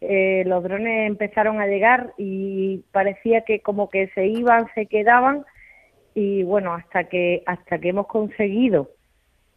Eh, 0.00 0.44
los 0.46 0.62
drones 0.62 1.08
empezaron 1.08 1.60
a 1.60 1.66
llegar 1.66 2.14
y 2.16 2.84
parecía 2.90 3.42
que 3.42 3.60
como 3.60 3.90
que 3.90 4.08
se 4.08 4.26
iban, 4.26 4.66
se 4.74 4.86
quedaban 4.86 5.44
y 6.14 6.42
bueno, 6.42 6.74
hasta 6.74 7.04
que 7.04 7.42
hasta 7.46 7.78
que 7.78 7.90
hemos 7.90 8.06
conseguido 8.06 8.90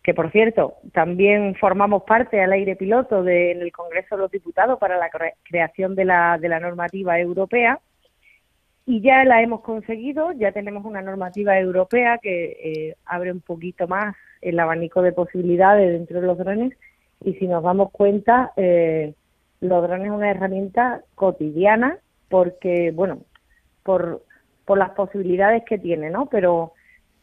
que 0.03 0.13
por 0.13 0.31
cierto, 0.31 0.75
también 0.91 1.55
formamos 1.55 2.03
parte 2.03 2.41
al 2.41 2.51
aire 2.51 2.75
piloto 2.75 3.23
del 3.23 3.71
Congreso 3.71 4.15
de 4.15 4.21
los 4.21 4.31
Diputados 4.31 4.77
para 4.77 4.97
la 4.97 5.09
creación 5.43 5.95
de 5.95 6.03
la, 6.03 6.37
de 6.37 6.49
la 6.49 6.59
normativa 6.59 7.17
europea 7.17 7.79
y 8.85 8.99
ya 8.99 9.23
la 9.23 9.41
hemos 9.41 9.61
conseguido, 9.61 10.33
ya 10.33 10.51
tenemos 10.51 10.83
una 10.83 11.01
normativa 11.01 11.57
europea 11.57 12.17
que 12.17 12.45
eh, 12.61 12.95
abre 13.05 13.31
un 13.31 13.39
poquito 13.39 13.87
más 13.87 14.13
el 14.41 14.59
abanico 14.59 15.01
de 15.01 15.13
posibilidades 15.13 15.93
dentro 15.93 16.19
de 16.19 16.27
los 16.27 16.37
drones 16.37 16.73
y 17.23 17.35
si 17.35 17.47
nos 17.47 17.63
damos 17.63 17.89
cuenta, 17.91 18.51
eh, 18.57 19.13
los 19.63 19.81
drones 19.81 20.07
es 20.07 20.13
una 20.13 20.29
herramienta 20.29 21.01
cotidiana 21.15 21.97
porque, 22.29 22.91
bueno, 22.91 23.21
por, 23.83 24.23
por 24.65 24.77
las 24.77 24.91
posibilidades 24.91 25.63
que 25.65 25.77
tiene, 25.77 26.09
¿no? 26.09 26.27
Pero 26.27 26.73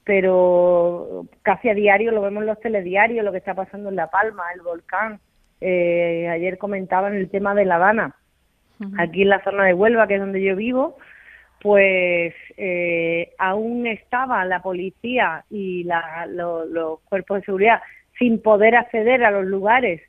pero 0.04 1.26
casi 1.42 1.68
a 1.68 1.74
diario 1.74 2.10
lo 2.10 2.22
vemos 2.22 2.40
en 2.40 2.48
los 2.48 2.58
telediarios, 2.60 3.24
lo 3.24 3.30
que 3.30 3.38
está 3.38 3.54
pasando 3.54 3.90
en 3.90 3.96
La 3.96 4.08
Palma, 4.08 4.42
el 4.54 4.62
volcán. 4.62 5.20
Eh, 5.60 6.26
ayer 6.28 6.58
comentaban 6.58 7.14
el 7.14 7.30
tema 7.30 7.54
de 7.54 7.64
La 7.64 7.76
Habana. 7.76 8.16
Aquí 8.98 9.22
en 9.22 9.28
la 9.28 9.44
zona 9.44 9.66
de 9.66 9.74
Huelva, 9.74 10.08
que 10.08 10.14
es 10.14 10.20
donde 10.20 10.42
yo 10.42 10.56
vivo, 10.56 10.96
pues 11.60 12.34
eh, 12.56 13.34
aún 13.38 13.86
estaba 13.86 14.44
la 14.46 14.62
policía 14.62 15.44
y 15.50 15.86
los 16.28 17.00
cuerpos 17.08 17.40
de 17.40 17.44
seguridad 17.44 17.80
sin 18.18 18.40
poder 18.42 18.74
acceder 18.74 19.22
a 19.22 19.30
los 19.30 19.44
lugares 19.44 20.00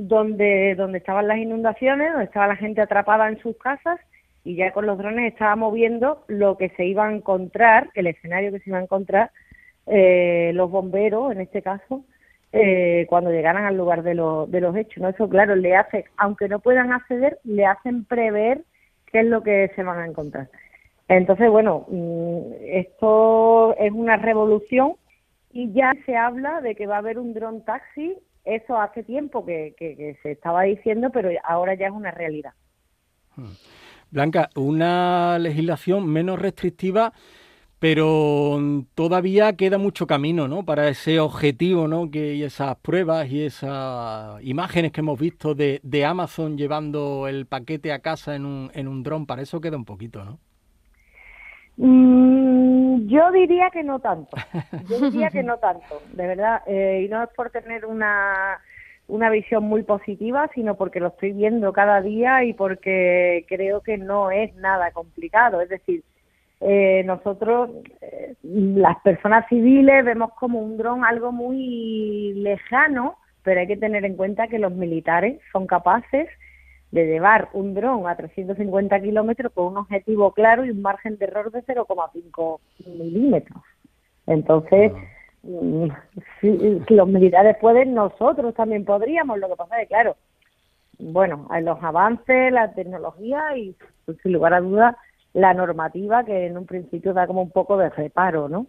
donde, 0.00 0.74
donde 0.76 0.98
estaban 0.98 1.28
las 1.28 1.38
inundaciones, 1.38 2.10
donde 2.10 2.24
estaba 2.24 2.46
la 2.46 2.56
gente 2.56 2.80
atrapada 2.80 3.28
en 3.28 3.38
sus 3.38 3.56
casas 3.56 4.00
y 4.44 4.56
ya 4.56 4.72
con 4.72 4.86
los 4.86 4.96
drones 4.96 5.32
estábamos 5.32 5.74
viendo 5.74 6.24
lo 6.28 6.56
que 6.56 6.70
se 6.70 6.86
iba 6.86 7.06
a 7.06 7.12
encontrar, 7.12 7.90
el 7.94 8.06
escenario 8.06 8.50
que 8.50 8.60
se 8.60 8.70
iba 8.70 8.78
a 8.78 8.82
encontrar 8.82 9.30
eh, 9.86 10.52
los 10.54 10.70
bomberos, 10.70 11.32
en 11.32 11.40
este 11.40 11.60
caso, 11.60 12.04
eh, 12.52 13.06
cuando 13.08 13.30
llegaran 13.30 13.64
al 13.64 13.76
lugar 13.76 14.02
de, 14.02 14.10
de 14.12 14.60
los 14.60 14.76
hechos. 14.76 15.02
¿no? 15.02 15.08
Eso, 15.08 15.28
claro, 15.28 15.54
le 15.56 15.76
hace, 15.76 16.06
aunque 16.16 16.48
no 16.48 16.60
puedan 16.60 16.92
acceder, 16.92 17.38
le 17.44 17.66
hacen 17.66 18.04
prever 18.04 18.62
qué 19.06 19.20
es 19.20 19.26
lo 19.26 19.42
que 19.42 19.70
se 19.76 19.82
van 19.82 19.98
a 19.98 20.06
encontrar. 20.06 20.48
Entonces, 21.08 21.50
bueno, 21.50 21.86
mm, 21.88 22.52
esto 22.62 23.76
es 23.78 23.92
una 23.92 24.16
revolución 24.16 24.94
y 25.52 25.72
ya 25.72 25.92
se 26.06 26.16
habla 26.16 26.60
de 26.60 26.74
que 26.74 26.86
va 26.86 26.96
a 26.96 26.98
haber 26.98 27.18
un 27.18 27.34
dron 27.34 27.64
taxi. 27.64 28.16
Eso 28.44 28.80
hace 28.80 29.02
tiempo 29.02 29.44
que, 29.44 29.74
que 29.76 30.16
se 30.22 30.32
estaba 30.32 30.62
diciendo, 30.62 31.10
pero 31.10 31.30
ahora 31.44 31.74
ya 31.74 31.86
es 31.86 31.92
una 31.92 32.10
realidad. 32.10 32.52
Hmm. 33.36 33.52
Blanca, 34.10 34.50
una 34.56 35.38
legislación 35.38 36.06
menos 36.08 36.38
restrictiva, 36.38 37.12
pero 37.78 38.84
todavía 38.94 39.54
queda 39.54 39.78
mucho 39.78 40.06
camino 40.06 40.48
¿no? 40.48 40.64
para 40.64 40.88
ese 40.88 41.18
objetivo 41.18 41.88
¿no? 41.88 42.10
que, 42.10 42.34
y 42.34 42.42
esas 42.42 42.76
pruebas 42.76 43.30
y 43.30 43.42
esas 43.42 44.42
imágenes 44.44 44.92
que 44.92 45.00
hemos 45.00 45.18
visto 45.18 45.54
de, 45.54 46.04
Amazon 46.04 46.58
llevando 46.58 47.26
el 47.28 47.46
paquete 47.46 47.92
a 47.92 48.00
casa 48.00 48.34
en 48.34 48.44
un, 48.44 48.70
en 48.74 48.86
un 48.86 49.02
dron. 49.02 49.26
Para 49.26 49.42
eso 49.42 49.60
queda 49.60 49.76
un 49.76 49.84
poquito, 49.84 50.24
¿no? 50.24 50.38
Mm, 51.76 52.69
yo 53.06 53.30
diría 53.32 53.70
que 53.70 53.82
no 53.82 53.98
tanto. 53.98 54.36
Yo 54.88 55.10
diría 55.10 55.30
que 55.30 55.42
no 55.42 55.58
tanto, 55.58 56.02
de 56.12 56.26
verdad. 56.26 56.62
Eh, 56.66 57.04
y 57.06 57.08
no 57.08 57.22
es 57.22 57.28
por 57.30 57.50
tener 57.50 57.84
una 57.86 58.60
una 59.10 59.28
visión 59.28 59.64
muy 59.64 59.82
positiva, 59.82 60.48
sino 60.54 60.76
porque 60.76 61.00
lo 61.00 61.08
estoy 61.08 61.32
viendo 61.32 61.72
cada 61.72 62.00
día 62.00 62.44
y 62.44 62.54
porque 62.54 63.44
creo 63.48 63.80
que 63.80 63.98
no 63.98 64.30
es 64.30 64.54
nada 64.54 64.92
complicado. 64.92 65.60
Es 65.60 65.68
decir, 65.68 66.04
eh, 66.60 67.02
nosotros, 67.04 67.70
eh, 68.00 68.34
las 68.42 69.00
personas 69.00 69.48
civiles, 69.48 70.04
vemos 70.04 70.32
como 70.34 70.60
un 70.60 70.76
dron 70.76 71.04
algo 71.04 71.32
muy 71.32 72.34
lejano, 72.34 73.16
pero 73.42 73.60
hay 73.60 73.66
que 73.66 73.76
tener 73.76 74.04
en 74.04 74.16
cuenta 74.16 74.48
que 74.48 74.58
los 74.58 74.72
militares 74.72 75.40
son 75.52 75.66
capaces 75.66 76.28
de 76.90 77.06
llevar 77.06 77.48
un 77.52 77.74
dron 77.74 78.08
a 78.08 78.16
350 78.16 79.00
kilómetros 79.00 79.52
con 79.52 79.66
un 79.66 79.76
objetivo 79.78 80.32
claro 80.32 80.64
y 80.64 80.70
un 80.70 80.82
margen 80.82 81.18
de 81.18 81.26
error 81.26 81.50
de 81.52 81.62
0,5 81.64 82.60
milímetros. 82.86 83.62
Entonces, 84.26 84.92
ah 84.94 85.20
si, 86.40 86.84
los 86.88 87.08
militares 87.08 87.56
pueden, 87.60 87.94
nosotros 87.94 88.54
también 88.54 88.84
podríamos. 88.84 89.38
Lo 89.38 89.48
que 89.48 89.56
pasa 89.56 89.76
es 89.76 89.88
que, 89.88 89.94
claro, 89.94 90.16
bueno, 90.98 91.46
hay 91.50 91.64
los 91.64 91.82
avances, 91.82 92.52
la 92.52 92.72
tecnología 92.74 93.56
y, 93.56 93.74
pues, 94.04 94.18
sin 94.22 94.32
lugar 94.32 94.54
a 94.54 94.60
dudas, 94.60 94.96
la 95.32 95.54
normativa 95.54 96.24
que 96.24 96.46
en 96.46 96.58
un 96.58 96.66
principio 96.66 97.14
da 97.14 97.26
como 97.26 97.42
un 97.42 97.50
poco 97.50 97.76
de 97.76 97.88
reparo, 97.90 98.48
¿no? 98.48 98.66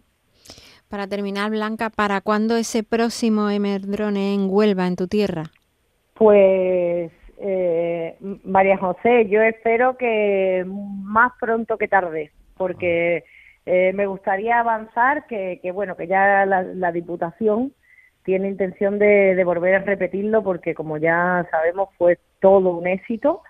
Para 0.88 1.08
terminar, 1.08 1.50
Blanca, 1.50 1.90
¿para 1.90 2.22
cuándo 2.22 2.58
ese 2.58 2.84
próximo 2.84 3.50
Emerdrone 3.50 4.34
en 4.34 4.48
Huelva, 4.50 4.88
en 4.88 4.96
tu 4.96 5.08
tierra? 5.08 5.44
Pues, 6.16 7.12
eh, 7.44 8.18
María 8.44 8.78
José, 8.78 9.28
yo 9.28 9.42
espero 9.42 9.98
que 9.98 10.64
más 10.68 11.32
pronto 11.40 11.78
que 11.78 11.88
tarde, 11.88 12.32
porque 12.56 13.24
eh, 13.66 13.94
me 13.94 14.06
gustaría 14.06 14.60
avanzar 14.60 15.26
que, 15.26 15.60
bueno, 15.74 15.96
que 15.96 16.06
ya 16.06 16.46
la, 16.46 16.92
Diputación 16.92 17.74
tiene 18.24 18.48
intención 18.48 19.00
de, 19.00 19.42
volver 19.44 19.76
a 19.76 19.80
repetirlo 19.80 20.44
porque, 20.44 20.76
como 20.76 20.98
ya 20.98 21.48
sabemos, 21.50 21.90
fue 21.98 22.20
todo 22.40 22.78
un 22.78 22.86
éxito. 22.86 23.42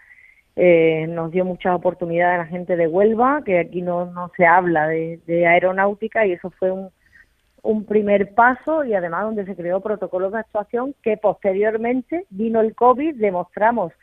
Eh, 0.56 1.08
nos 1.10 1.32
dio 1.32 1.44
muchas 1.44 1.76
oportunidades 1.76 2.36
a 2.36 2.44
la 2.44 2.46
gente 2.46 2.78
de 2.78 2.88
Huelva, 2.88 3.42
que 3.46 3.60
aquí 3.60 3.82
no, 3.82 4.06
no 4.06 4.32
se 4.38 4.46
habla 4.46 4.88
de, 4.88 5.48
aeronáutica 5.48 6.26
y 6.26 6.34
eso 6.34 6.50
fue 6.52 6.72
un, 6.72 6.90
un 7.64 7.86
primer 7.86 8.34
paso 8.34 8.84
y 8.84 8.94
además 8.94 9.24
donde 9.24 9.46
se 9.46 9.56
creó 9.56 9.82
protocolos 9.82 10.32
de 10.32 10.40
actuación 10.40 10.96
que 11.04 11.18
posteriormente 11.18 12.26
vino 12.30 12.62
el 12.62 12.76
COVID, 12.76 13.16
demostramos 13.16 13.94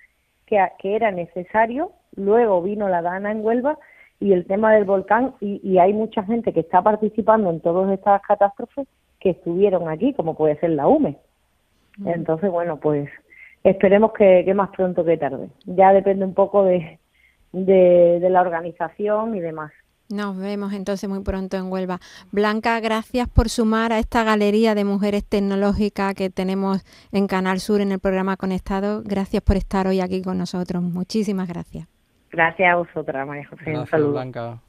que, 0.47 0.64
que 0.79 0.97
era 0.97 1.11
necesario, 1.11 1.92
luego 2.14 2.62
vino 2.62 2.88
la 2.88 3.03
DANA 3.03 3.33
en 3.33 3.44
Huelva 3.44 3.79
y 4.21 4.33
el 4.33 4.47
tema 4.47 4.73
del 4.75 4.85
volcán 4.85 5.35
y, 5.40 5.79
hay 5.79 5.92
mucha 5.92 6.25
gente 6.25 6.53
que 6.53 6.61
está 6.61 6.83
participando 6.83 7.51
en 7.51 7.61
todas 7.61 7.90
estas 7.92 8.21
catástrofes 8.23 8.87
que 9.21 9.31
estuvieron 9.31 9.88
aquí, 9.88 10.12
como 10.14 10.37
puede 10.37 10.59
ser 10.59 10.71
la 10.71 10.88
UME. 10.88 11.16
Mm. 11.99 12.09
Entonces, 12.09 12.51
bueno, 12.51 12.79
pues 12.79 13.09
esperemos 13.62 14.12
que, 14.12 14.53
más 14.55 14.71
pronto 14.71 15.05
que 15.05 15.16
tarde. 15.16 15.49
Ya 15.66 15.92
depende 15.92 16.25
un 16.25 16.35
poco 16.35 16.64
de, 16.64 16.99
de, 17.53 18.29
la 18.29 18.40
organización 18.40 19.37
y 19.37 19.40
demás. 19.40 19.73
Nos 20.09 20.38
vemos 20.38 20.73
entonces 20.73 21.09
muy 21.09 21.23
pronto 21.23 21.57
en 21.59 21.71
Huelva. 21.71 22.01
Blanca, 22.33 22.81
gracias 22.81 23.29
por 23.29 23.51
sumar 23.51 23.92
a 23.92 23.99
esta 23.99 24.25
galería 24.25 24.75
de 24.75 24.85
mujeres 24.85 25.25
tecnológicas 25.25 26.14
que 26.14 26.31
tenemos 26.31 26.83
en 27.12 27.27
Canal 27.27 27.61
Sur 27.61 27.83
en 27.83 27.92
el 27.92 27.99
programa 27.99 28.37
Conectado. 28.37 29.03
Gracias 29.05 29.42
por 29.42 29.57
estar 29.57 29.87
hoy 29.87 30.01
aquí 30.01 30.23
con 30.23 30.38
nosotros. 30.38 30.83
Muchísimas 30.83 31.47
gracias. 31.47 31.88
Gracias 32.31 32.73
a 32.73 32.77
vosotras, 32.77 33.27
María 33.27 33.47
José. 33.49 33.79
un 33.79 33.87
saludo. 33.87 34.12
Blanca. 34.12 34.62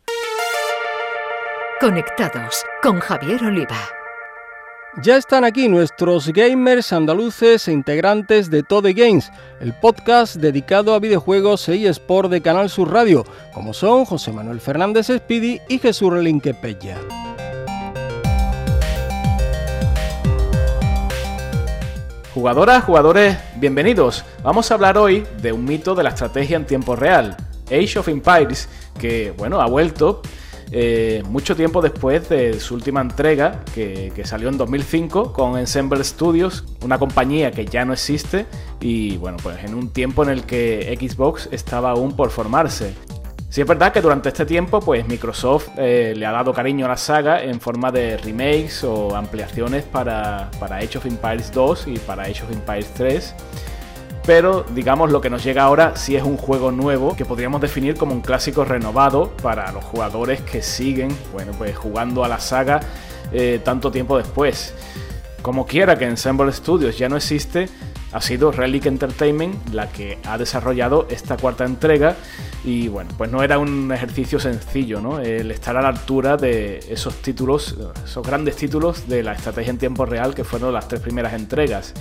Conectados 1.79 2.65
con 2.81 2.99
Javier 2.99 3.41
Oliva. 3.43 3.98
Ya 4.97 5.17
están 5.17 5.45
aquí 5.45 5.67
nuestros 5.67 6.29
gamers 6.33 6.91
andaluces 6.91 7.67
e 7.67 7.71
integrantes 7.71 8.49
de 8.49 8.63
Tode 8.63 8.93
Games, 8.93 9.31
el 9.61 9.73
podcast 9.73 10.35
dedicado 10.37 10.95
a 10.95 10.99
videojuegos 10.99 11.69
e 11.69 11.87
eSport 11.87 12.29
de 12.31 12.41
Canal 12.41 12.71
Sur 12.71 12.91
Radio, 12.91 13.23
como 13.53 13.73
son 13.73 14.03
José 14.03 14.31
Manuel 14.31 14.59
Fernández 14.59 15.07
Speedy 15.07 15.61
y 15.69 15.77
Jesús 15.77 16.11
Relinque 16.11 16.55
Pella. 16.55 16.97
Jugadoras, 22.33 22.83
jugadores, 22.83 23.37
bienvenidos. 23.57 24.25
Vamos 24.41 24.71
a 24.71 24.73
hablar 24.73 24.97
hoy 24.97 25.23
de 25.39 25.51
un 25.51 25.65
mito 25.65 25.93
de 25.93 26.03
la 26.03 26.09
estrategia 26.09 26.57
en 26.57 26.65
tiempo 26.65 26.95
real, 26.95 27.37
Age 27.67 27.99
of 27.99 28.07
Empires, 28.07 28.67
que 28.99 29.35
bueno, 29.37 29.61
ha 29.61 29.67
vuelto 29.67 30.23
eh, 30.71 31.23
mucho 31.27 31.55
tiempo 31.55 31.81
después 31.81 32.29
de 32.29 32.59
su 32.59 32.75
última 32.75 33.01
entrega, 33.01 33.61
que, 33.73 34.11
salió 34.23 34.49
en 34.49 34.57
2005 34.57 35.33
con 35.33 35.57
Ensemble 35.57 36.03
Studios, 36.03 36.63
una 36.83 36.99
compañía 36.99 37.51
que 37.51 37.65
ya 37.65 37.85
no 37.85 37.93
existe 37.93 38.45
y 38.79 39.17
bueno, 39.17 39.37
pues 39.41 39.63
en 39.63 39.73
un 39.73 39.89
tiempo 39.89 40.23
en 40.23 40.29
el 40.29 40.43
que 40.43 40.95
Xbox 40.99 41.49
estaba 41.51 41.91
aún 41.91 42.15
por 42.15 42.29
formarse. 42.29 42.93
Sí 43.49 43.61
es 43.61 43.67
verdad 43.67 43.91
que 43.91 44.01
durante 44.01 44.29
este 44.29 44.45
tiempo 44.45 44.79
pues 44.79 45.07
Microsoft 45.07 45.69
eh, 45.77 46.13
le 46.15 46.25
ha 46.27 46.31
dado 46.31 46.53
cariño 46.53 46.85
a 46.85 46.89
la 46.89 46.97
saga 46.97 47.41
en 47.41 47.59
forma 47.59 47.91
de 47.91 48.17
remakes 48.17 48.83
o 48.83 49.15
ampliaciones 49.15 49.85
para, 49.85 50.51
para 50.59 50.75
Age 50.77 50.99
of 50.99 51.05
Empires 51.07 51.51
2 51.51 51.87
y 51.87 51.97
para 51.97 52.23
Age 52.23 52.43
of 52.43 52.51
Empires 52.51 52.91
3 52.93 53.35
pero 54.25 54.65
digamos 54.75 55.11
lo 55.11 55.21
que 55.21 55.29
nos 55.29 55.43
llega 55.43 55.63
ahora 55.63 55.95
sí 55.95 56.15
es 56.15 56.23
un 56.23 56.37
juego 56.37 56.71
nuevo 56.71 57.15
que 57.15 57.25
podríamos 57.25 57.61
definir 57.61 57.95
como 57.95 58.13
un 58.13 58.21
clásico 58.21 58.65
renovado 58.65 59.31
para 59.41 59.71
los 59.71 59.83
jugadores 59.83 60.41
que 60.41 60.61
siguen, 60.61 61.09
bueno, 61.33 61.51
pues 61.57 61.75
jugando 61.77 62.23
a 62.23 62.27
la 62.27 62.39
saga 62.39 62.79
eh, 63.31 63.59
tanto 63.63 63.91
tiempo 63.91 64.17
después. 64.17 64.73
Como 65.41 65.65
quiera 65.65 65.97
que 65.97 66.05
Ensemble 66.05 66.51
Studios 66.51 66.97
ya 66.97 67.07
no 67.07 67.15
existe, 67.15 67.69
ha 68.11 68.21
sido 68.21 68.51
Relic 68.51 68.87
Entertainment 68.87 69.73
la 69.73 69.87
que 69.87 70.17
ha 70.25 70.37
desarrollado 70.37 71.07
esta 71.09 71.37
cuarta 71.37 71.65
entrega 71.65 72.15
y 72.63 72.87
bueno, 72.87 73.11
pues 73.17 73.31
no 73.31 73.41
era 73.41 73.57
un 73.57 73.91
ejercicio 73.91 74.39
sencillo, 74.39 74.99
¿no? 74.99 75.19
El 75.21 75.51
estar 75.51 75.77
a 75.77 75.81
la 75.81 75.89
altura 75.89 76.35
de 76.35 76.79
esos 76.89 77.15
títulos, 77.21 77.77
esos 78.03 78.25
grandes 78.25 78.57
títulos 78.57 79.07
de 79.07 79.23
la 79.23 79.33
estrategia 79.33 79.71
en 79.71 79.77
tiempo 79.77 80.05
real 80.05 80.35
que 80.35 80.43
fueron 80.43 80.73
las 80.73 80.87
tres 80.87 81.01
primeras 81.01 81.33
entregas. 81.33 81.93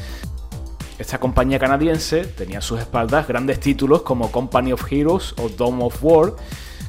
Esta 0.98 1.18
compañía 1.18 1.60
canadiense 1.60 2.24
tenía 2.24 2.58
a 2.58 2.60
sus 2.60 2.80
espaldas 2.80 3.28
grandes 3.28 3.60
títulos 3.60 4.02
como 4.02 4.32
Company 4.32 4.72
of 4.72 4.92
Heroes 4.92 5.32
o 5.38 5.48
Dome 5.48 5.84
of 5.84 6.02
War, 6.02 6.34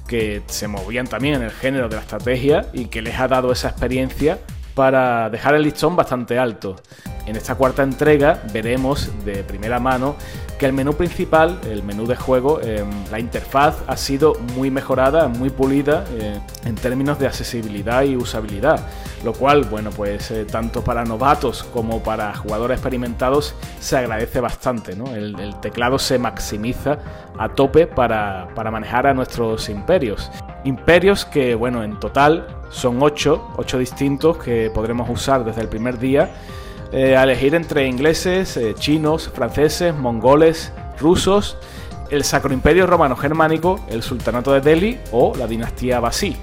que 0.07 0.41
se 0.47 0.67
movían 0.67 1.05
también 1.05 1.35
en 1.35 1.43
el 1.43 1.51
género 1.51 1.89
de 1.89 1.95
la 1.95 2.01
estrategia 2.01 2.65
y 2.73 2.85
que 2.85 3.03
les 3.03 3.19
ha 3.19 3.27
dado 3.27 3.51
esa 3.51 3.69
experiencia 3.69 4.39
para 4.79 5.29
dejar 5.29 5.55
el 5.55 5.63
listón 5.63 5.97
bastante 5.97 6.39
alto. 6.39 6.77
En 7.25 7.35
esta 7.35 7.55
cuarta 7.55 7.83
entrega 7.83 8.41
veremos 8.53 9.11
de 9.25 9.43
primera 9.43 9.77
mano 9.77 10.15
que 10.57 10.65
el 10.65 10.71
menú 10.71 10.93
principal, 10.93 11.59
el 11.69 11.83
menú 11.83 12.07
de 12.07 12.15
juego, 12.15 12.61
em, 12.61 12.89
la 13.11 13.19
interfaz 13.19 13.75
ha 13.87 13.97
sido 13.97 14.35
muy 14.55 14.71
mejorada, 14.71 15.27
muy 15.27 15.49
pulida 15.49 16.05
eh, 16.13 16.39
en 16.63 16.75
términos 16.75 17.19
de 17.19 17.27
accesibilidad 17.27 18.03
y 18.03 18.15
usabilidad, 18.15 18.79
lo 19.25 19.33
cual, 19.33 19.65
bueno, 19.65 19.89
pues 19.89 20.31
eh, 20.31 20.45
tanto 20.45 20.81
para 20.81 21.03
novatos 21.03 21.63
como 21.73 22.01
para 22.01 22.33
jugadores 22.33 22.77
experimentados 22.77 23.55
se 23.81 23.97
agradece 23.97 24.39
bastante, 24.39 24.93
el, 24.93 25.59
teclado 25.59 25.99
se 25.99 26.17
maximiza 26.17 26.99
a 27.37 27.49
tope 27.49 27.85
para, 27.85 28.47
para 28.55 28.71
manejar 28.71 29.07
a 29.07 29.13
nuestros 29.13 29.67
imperios. 29.67 30.31
Imperios 30.63 31.25
que, 31.25 31.55
bueno, 31.55 31.83
en 31.83 31.99
total 31.99 32.47
son 32.69 33.01
8, 33.01 33.53
8 33.57 33.77
distintos 33.77 34.37
que 34.37 34.71
podremos 34.73 35.09
usar 35.09 35.43
desde 35.43 35.61
el 35.61 35.69
primer 35.69 35.99
día 35.99 36.31
eh, 36.91 37.15
a 37.15 37.23
elegir 37.23 37.55
entre 37.55 37.85
ingleses, 37.87 38.57
eh, 38.57 38.73
chinos, 38.73 39.29
franceses, 39.33 39.93
mongoles, 39.95 40.71
rusos, 40.99 41.57
el 42.09 42.23
Sacro 42.23 42.53
Imperio 42.53 42.87
Romano 42.87 43.15
Germánico, 43.15 43.79
el 43.89 44.01
Sultanato 44.01 44.51
de 44.51 44.61
Delhi 44.61 44.99
o 45.11 45.35
la 45.35 45.45
dinastía 45.47 45.99
Basí. 45.99 46.35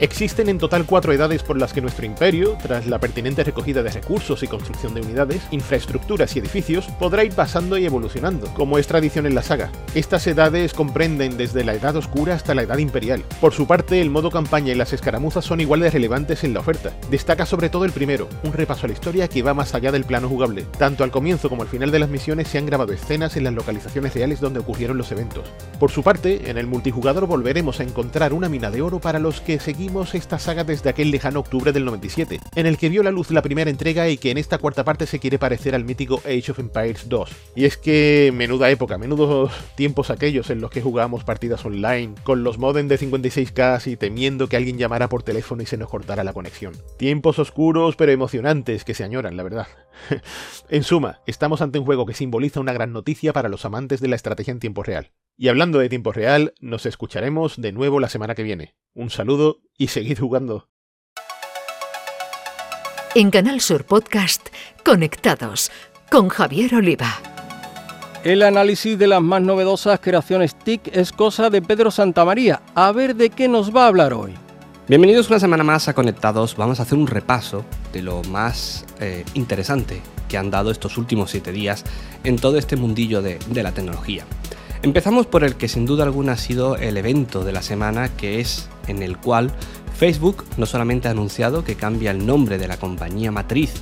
Existen 0.00 0.48
en 0.48 0.56
total 0.56 0.86
cuatro 0.86 1.12
edades 1.12 1.42
por 1.42 1.58
las 1.58 1.74
que 1.74 1.82
nuestro 1.82 2.06
imperio, 2.06 2.56
tras 2.62 2.86
la 2.86 2.98
pertinente 2.98 3.44
recogida 3.44 3.82
de 3.82 3.90
recursos 3.90 4.42
y 4.42 4.46
construcción 4.46 4.94
de 4.94 5.02
unidades, 5.02 5.42
infraestructuras 5.50 6.34
y 6.34 6.38
edificios, 6.38 6.86
podrá 6.98 7.22
ir 7.22 7.34
pasando 7.34 7.76
y 7.76 7.84
evolucionando, 7.84 8.46
como 8.54 8.78
es 8.78 8.86
tradición 8.86 9.26
en 9.26 9.34
la 9.34 9.42
saga. 9.42 9.70
Estas 9.94 10.26
edades 10.26 10.72
comprenden 10.72 11.36
desde 11.36 11.64
la 11.64 11.74
Edad 11.74 11.96
Oscura 11.96 12.34
hasta 12.34 12.54
la 12.54 12.62
Edad 12.62 12.78
Imperial. 12.78 13.22
Por 13.42 13.52
su 13.52 13.66
parte, 13.66 14.00
el 14.00 14.08
modo 14.08 14.30
campaña 14.30 14.72
y 14.72 14.74
las 14.74 14.94
escaramuzas 14.94 15.44
son 15.44 15.60
igual 15.60 15.80
de 15.80 15.90
relevantes 15.90 16.44
en 16.44 16.54
la 16.54 16.60
oferta. 16.60 16.94
Destaca 17.10 17.44
sobre 17.44 17.68
todo 17.68 17.84
el 17.84 17.92
primero, 17.92 18.26
un 18.42 18.54
repaso 18.54 18.86
a 18.86 18.88
la 18.88 18.94
historia 18.94 19.28
que 19.28 19.42
va 19.42 19.52
más 19.52 19.74
allá 19.74 19.92
del 19.92 20.04
plano 20.04 20.30
jugable. 20.30 20.64
Tanto 20.78 21.04
al 21.04 21.10
comienzo 21.10 21.50
como 21.50 21.60
al 21.60 21.68
final 21.68 21.90
de 21.90 21.98
las 21.98 22.08
misiones 22.08 22.48
se 22.48 22.56
han 22.56 22.64
grabado 22.64 22.94
escenas 22.94 23.36
en 23.36 23.44
las 23.44 23.52
localizaciones 23.52 24.14
reales 24.14 24.40
donde 24.40 24.60
ocurrieron 24.60 24.96
los 24.96 25.12
eventos. 25.12 25.52
Por 25.78 25.90
su 25.90 26.02
parte, 26.02 26.50
en 26.50 26.56
el 26.56 26.66
multijugador 26.66 27.26
volveremos 27.26 27.80
a 27.80 27.82
encontrar 27.82 28.32
una 28.32 28.48
mina 28.48 28.70
de 28.70 28.80
oro 28.80 28.98
para 28.98 29.18
los 29.18 29.42
que 29.42 29.60
seguimos 29.60 29.89
esta 29.90 30.38
saga 30.38 30.62
desde 30.62 30.88
aquel 30.88 31.10
lejano 31.10 31.40
octubre 31.40 31.72
del 31.72 31.84
97, 31.84 32.38
en 32.54 32.66
el 32.66 32.78
que 32.78 32.88
vio 32.88 33.02
la 33.02 33.10
luz 33.10 33.32
la 33.32 33.42
primera 33.42 33.70
entrega 33.70 34.08
y 34.08 34.18
que 34.18 34.30
en 34.30 34.38
esta 34.38 34.58
cuarta 34.58 34.84
parte 34.84 35.04
se 35.04 35.18
quiere 35.18 35.36
parecer 35.36 35.74
al 35.74 35.84
mítico 35.84 36.22
Age 36.24 36.52
of 36.52 36.60
Empires 36.60 37.08
2. 37.08 37.30
Y 37.56 37.64
es 37.64 37.76
que 37.76 38.32
menuda 38.32 38.70
época, 38.70 38.98
menudos 38.98 39.52
tiempos 39.74 40.10
aquellos 40.10 40.48
en 40.50 40.60
los 40.60 40.70
que 40.70 40.80
jugábamos 40.80 41.24
partidas 41.24 41.64
online, 41.64 42.14
con 42.22 42.44
los 42.44 42.56
modem 42.56 42.86
de 42.86 43.00
56k 43.00 43.88
y 43.88 43.96
temiendo 43.96 44.48
que 44.48 44.56
alguien 44.56 44.78
llamara 44.78 45.08
por 45.08 45.24
teléfono 45.24 45.62
y 45.62 45.66
se 45.66 45.76
nos 45.76 45.90
cortara 45.90 46.22
la 46.22 46.32
conexión. 46.32 46.74
Tiempos 46.96 47.40
oscuros 47.40 47.96
pero 47.96 48.12
emocionantes 48.12 48.84
que 48.84 48.94
se 48.94 49.02
añoran, 49.02 49.36
la 49.36 49.42
verdad. 49.42 49.66
en 50.68 50.84
suma, 50.84 51.20
estamos 51.26 51.62
ante 51.62 51.80
un 51.80 51.84
juego 51.84 52.06
que 52.06 52.14
simboliza 52.14 52.60
una 52.60 52.72
gran 52.72 52.92
noticia 52.92 53.32
para 53.32 53.48
los 53.48 53.64
amantes 53.64 54.00
de 54.00 54.08
la 54.08 54.16
estrategia 54.16 54.52
en 54.52 54.60
tiempo 54.60 54.84
real. 54.84 55.10
Y 55.42 55.48
hablando 55.48 55.78
de 55.78 55.88
tiempo 55.88 56.12
real, 56.12 56.52
nos 56.60 56.84
escucharemos 56.84 57.58
de 57.58 57.72
nuevo 57.72 57.98
la 57.98 58.10
semana 58.10 58.34
que 58.34 58.42
viene. 58.42 58.74
Un 58.92 59.08
saludo 59.08 59.62
y 59.78 59.86
seguid 59.86 60.18
jugando. 60.18 60.68
En 63.14 63.30
Canal 63.30 63.62
Sur 63.62 63.86
Podcast, 63.86 64.48
Conectados 64.84 65.72
con 66.10 66.28
Javier 66.28 66.74
Oliva. 66.74 67.22
El 68.22 68.42
análisis 68.42 68.98
de 68.98 69.06
las 69.06 69.22
más 69.22 69.40
novedosas 69.40 69.98
creaciones 70.00 70.54
TIC 70.54 70.94
es 70.94 71.10
cosa 71.10 71.48
de 71.48 71.62
Pedro 71.62 71.90
Santamaría. 71.90 72.60
A 72.74 72.92
ver 72.92 73.16
de 73.16 73.30
qué 73.30 73.48
nos 73.48 73.74
va 73.74 73.84
a 73.84 73.88
hablar 73.88 74.12
hoy. 74.12 74.34
Bienvenidos 74.88 75.30
una 75.30 75.40
semana 75.40 75.64
más 75.64 75.88
a 75.88 75.94
Conectados. 75.94 76.54
Vamos 76.54 76.80
a 76.80 76.82
hacer 76.82 76.98
un 76.98 77.06
repaso 77.06 77.64
de 77.94 78.02
lo 78.02 78.22
más 78.24 78.84
eh, 79.00 79.24
interesante 79.32 80.02
que 80.28 80.36
han 80.36 80.50
dado 80.50 80.70
estos 80.70 80.98
últimos 80.98 81.30
siete 81.30 81.50
días 81.50 81.86
en 82.24 82.36
todo 82.36 82.58
este 82.58 82.76
mundillo 82.76 83.22
de 83.22 83.62
la 83.62 83.72
tecnología. 83.72 84.26
Empezamos 84.82 85.26
por 85.26 85.44
el 85.44 85.56
que 85.56 85.68
sin 85.68 85.84
duda 85.84 86.04
alguna 86.04 86.32
ha 86.32 86.36
sido 86.38 86.76
el 86.76 86.96
evento 86.96 87.44
de 87.44 87.52
la 87.52 87.60
semana, 87.60 88.08
que 88.08 88.40
es 88.40 88.70
en 88.86 89.02
el 89.02 89.18
cual 89.18 89.52
Facebook 89.94 90.44
no 90.56 90.64
solamente 90.64 91.08
ha 91.08 91.10
anunciado 91.10 91.64
que 91.64 91.74
cambia 91.74 92.10
el 92.10 92.24
nombre 92.24 92.56
de 92.56 92.66
la 92.66 92.78
compañía 92.78 93.30
matriz 93.30 93.74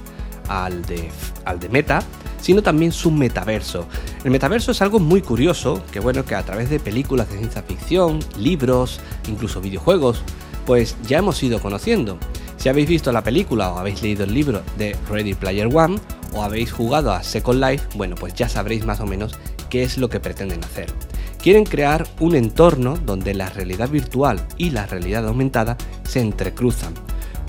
al 0.48 0.82
de, 0.82 1.68
Meta, 1.70 2.02
sino 2.40 2.62
también 2.62 2.90
su 2.90 3.12
metaverso. 3.12 3.86
El 4.24 4.32
metaverso 4.32 4.72
es 4.72 4.82
algo 4.82 4.98
muy 4.98 5.22
curioso, 5.22 5.84
que 5.92 6.00
bueno, 6.00 6.24
que 6.24 6.34
a 6.34 6.42
través 6.42 6.68
de 6.68 6.80
películas 6.80 7.30
de 7.30 7.38
ciencia 7.38 7.62
ficción, 7.62 8.18
libros, 8.36 8.98
incluso 9.28 9.60
videojuegos, 9.60 10.22
pues 10.66 10.96
ya 11.06 11.18
hemos 11.18 11.40
ido 11.44 11.60
conociendo. 11.60 12.18
Si 12.58 12.68
habéis 12.68 12.88
visto 12.88 13.12
la 13.12 13.22
película 13.22 13.70
o 13.70 13.78
habéis 13.78 14.02
leído 14.02 14.24
el 14.24 14.34
libro 14.34 14.62
de 14.76 14.96
Ready 15.08 15.34
Player 15.34 15.68
One 15.72 15.98
o 16.34 16.42
habéis 16.42 16.72
jugado 16.72 17.12
a 17.12 17.22
Second 17.22 17.62
Life, 17.62 17.86
bueno, 17.94 18.16
pues 18.16 18.34
ya 18.34 18.48
sabréis 18.48 18.84
más 18.84 18.98
o 18.98 19.06
menos 19.06 19.38
qué 19.70 19.84
es 19.84 19.96
lo 19.96 20.08
que 20.08 20.18
pretenden 20.18 20.64
hacer. 20.64 20.92
Quieren 21.40 21.64
crear 21.64 22.06
un 22.18 22.34
entorno 22.34 22.96
donde 22.96 23.32
la 23.32 23.48
realidad 23.48 23.88
virtual 23.88 24.44
y 24.56 24.70
la 24.70 24.86
realidad 24.86 25.26
aumentada 25.28 25.76
se 26.02 26.20
entrecruzan. 26.20 26.94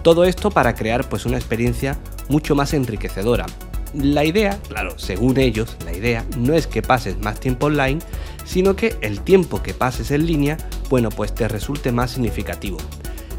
Todo 0.03 0.25
esto 0.25 0.51
para 0.51 0.75
crear 0.75 1.09
pues 1.09 1.25
una 1.25 1.37
experiencia 1.37 1.97
mucho 2.29 2.53
más 2.53 2.75
enriquecedora. 2.75 3.47
La 3.95 4.23
idea, 4.23 4.59
claro, 4.67 4.99
según 4.99 5.39
ellos, 5.39 5.75
la 5.85 5.93
idea 5.93 6.23
no 6.37 6.53
es 6.53 6.67
que 6.67 6.83
pases 6.83 7.17
más 7.17 7.39
tiempo 7.39 7.65
online, 7.65 7.99
sino 8.45 8.75
que 8.75 8.95
el 9.01 9.21
tiempo 9.21 9.63
que 9.63 9.73
pases 9.73 10.11
en 10.11 10.27
línea, 10.27 10.57
bueno, 10.91 11.09
pues 11.09 11.33
te 11.33 11.47
resulte 11.47 11.91
más 11.91 12.11
significativo. 12.11 12.77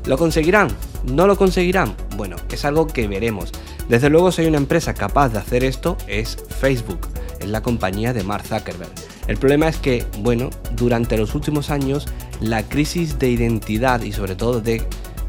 ¿Lo 0.04 0.18
conseguirán? 0.18 0.68
¿No 1.04 1.26
lo 1.26 1.36
conseguirán? 1.36 1.94
Bueno, 2.16 2.36
es 2.50 2.64
algo 2.64 2.86
que 2.86 3.08
veremos. 3.08 3.52
Desde 3.88 4.10
luego 4.10 4.32
si 4.32 4.42
hay 4.42 4.48
una 4.48 4.58
empresa 4.58 4.94
capaz 4.94 5.30
de 5.30 5.38
hacer 5.38 5.64
esto 5.64 5.96
es 6.06 6.36
Facebook 6.60 7.00
es 7.40 7.48
la 7.48 7.62
compañía 7.62 8.12
de 8.12 8.22
Mark 8.22 8.44
Zuckerberg. 8.46 8.90
El 9.26 9.36
problema 9.36 9.68
es 9.68 9.78
que, 9.78 10.04
bueno, 10.20 10.50
durante 10.76 11.16
los 11.16 11.34
últimos 11.34 11.70
años 11.70 12.06
la 12.40 12.62
crisis 12.62 13.18
de 13.18 13.30
identidad 13.30 14.02
y 14.02 14.12
sobre 14.12 14.36
todo 14.36 14.60
de, 14.60 14.86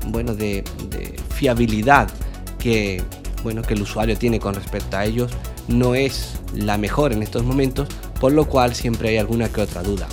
bueno, 0.08 0.36
de, 0.36 0.64
fiabilidad 1.34 2.10
que, 2.60 3.02
bueno, 3.44 3.64
que 3.64 3.74
el 3.74 3.82
usuario 3.82 4.16
tiene 4.18 4.40
con 4.40 4.54
respecto 4.54 4.98
a 4.98 5.06
ellos 5.06 5.32
no 5.68 5.96
es 5.96 6.40
la 6.54 6.78
mejor 6.78 7.14
en 7.14 7.24
estos 7.24 7.44
momentos, 7.44 7.88
por 8.20 8.32
lo 8.32 8.46
cual 8.46 8.76
siempre 8.76 9.10
hay 9.10 9.18
alguna 9.18 9.50
que 9.50 9.62
otra 9.62 9.82
duda. 9.82 10.08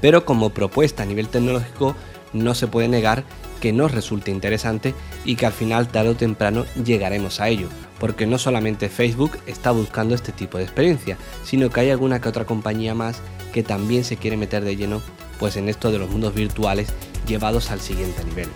Pero 0.00 0.24
como 0.24 0.50
propuesta 0.50 1.02
a 1.02 1.06
nivel 1.06 1.28
tecnológico 1.28 1.94
no 2.32 2.54
se 2.54 2.66
puede 2.66 2.88
negar 2.88 3.24
que 3.60 3.72
nos 3.72 3.92
resulte 3.92 4.30
interesante 4.30 4.94
y 5.24 5.36
que 5.36 5.46
al 5.46 5.52
final 5.52 5.88
tarde 5.88 6.10
o 6.10 6.16
temprano 6.16 6.64
llegaremos 6.84 7.40
a 7.40 7.48
ello, 7.48 7.68
porque 7.98 8.26
no 8.26 8.38
solamente 8.38 8.88
Facebook 8.88 9.38
está 9.46 9.70
buscando 9.70 10.14
este 10.14 10.32
tipo 10.32 10.58
de 10.58 10.64
experiencia, 10.64 11.18
sino 11.44 11.70
que 11.70 11.80
hay 11.80 11.90
alguna 11.90 12.20
que 12.20 12.28
otra 12.28 12.44
compañía 12.44 12.94
más 12.94 13.20
que 13.52 13.62
también 13.62 14.04
se 14.04 14.16
quiere 14.16 14.36
meter 14.36 14.64
de 14.64 14.76
lleno 14.76 15.02
pues 15.38 15.56
en 15.56 15.68
esto 15.68 15.90
de 15.90 15.98
los 15.98 16.10
mundos 16.10 16.34
virtuales 16.34 16.88
llevados 17.26 17.70
al 17.70 17.80
siguiente 17.80 18.24
nivel. 18.24 18.48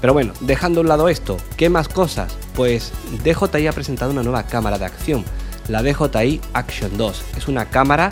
Pero 0.00 0.12
bueno, 0.12 0.32
dejando 0.40 0.80
a 0.80 0.82
un 0.82 0.88
lado 0.88 1.08
esto, 1.08 1.36
¿qué 1.56 1.70
más 1.70 1.88
cosas? 1.88 2.36
Pues 2.54 2.92
DJI 3.24 3.66
ha 3.66 3.72
presentado 3.72 4.10
una 4.10 4.22
nueva 4.22 4.44
cámara 4.44 4.78
de 4.78 4.84
acción, 4.84 5.24
la 5.68 5.82
DJI 5.82 6.40
Action 6.52 6.96
2. 6.96 7.24
Es 7.36 7.48
una 7.48 7.66
cámara 7.66 8.10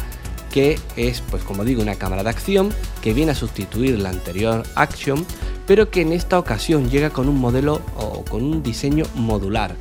que 0.51 0.79
es, 0.97 1.20
pues 1.20 1.42
como 1.42 1.64
digo, 1.64 1.83
una 1.83 1.97
cámara 1.97 2.23
de 2.23 2.31
acción 2.31 2.73
que 3.03 3.12
viene 3.12 3.33
a 3.33 3.35
sustituir 3.35 3.99
la 3.99 4.11
anterior 4.11 4.62
Action, 4.77 5.27
pero 5.66 5.90
que 5.90 6.03
en 6.03 6.12
esta 6.12 6.38
ocasión 6.38 6.90
llega 6.90 7.11
con 7.11 7.29
un 7.29 7.38
modelo 7.38 7.81
o 7.96 8.24
con 8.24 8.42
un 8.42 8.62
diseño 8.62 9.05
modular. 9.14 9.74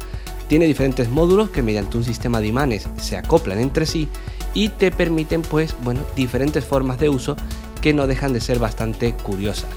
Tiene 0.48 0.66
diferentes 0.66 1.10
módulos 1.10 1.50
que 1.50 1.64
mediante 1.64 1.98
un 1.98 2.04
sistema 2.04 2.40
de 2.40 2.48
imanes 2.48 2.88
se 2.98 3.18
acoplan 3.18 3.60
entre 3.60 3.86
sí 3.86 4.08
y 4.54 4.70
te 4.70 4.92
permiten 4.92 5.42
pues 5.42 5.76
bueno, 5.84 6.02
diferentes 6.16 6.64
formas 6.64 7.00
de 7.00 7.10
uso 7.10 7.36
que 7.82 7.94
no 7.94 8.08
dejan 8.08 8.34
de 8.34 8.42
ser 8.42 8.60
bastante 8.60 9.14
curiosas. 9.14 9.70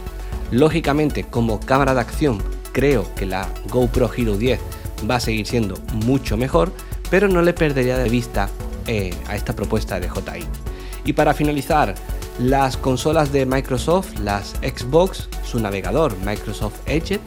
Lógicamente, 0.50 1.24
como 1.24 1.58
cámara 1.58 1.94
de 1.94 2.00
acción, 2.00 2.42
creo 2.72 3.12
que 3.14 3.26
la 3.26 3.48
GoPro 3.68 4.10
Hero 4.14 4.36
10 4.36 4.60
va 5.10 5.16
a 5.16 5.20
seguir 5.20 5.46
siendo 5.46 5.76
mucho 5.92 6.36
mejor, 6.36 6.72
pero 7.10 7.26
no 7.26 7.42
le 7.42 7.52
perdería 7.52 7.98
de 7.98 8.08
vista 8.08 8.48
eh, 8.86 9.14
a 9.28 9.34
esta 9.34 9.54
propuesta 9.54 9.98
de 9.98 10.08
JI. 10.08 10.44
Y 11.04 11.12
para 11.12 11.34
finalizar, 11.34 11.94
las 12.38 12.76
consolas 12.76 13.32
de 13.32 13.46
Microsoft, 13.46 14.18
las 14.18 14.50
Xbox, 14.60 15.28
su 15.44 15.58
navegador 15.58 16.16
Microsoft 16.18 16.80
Edge, 16.86 17.18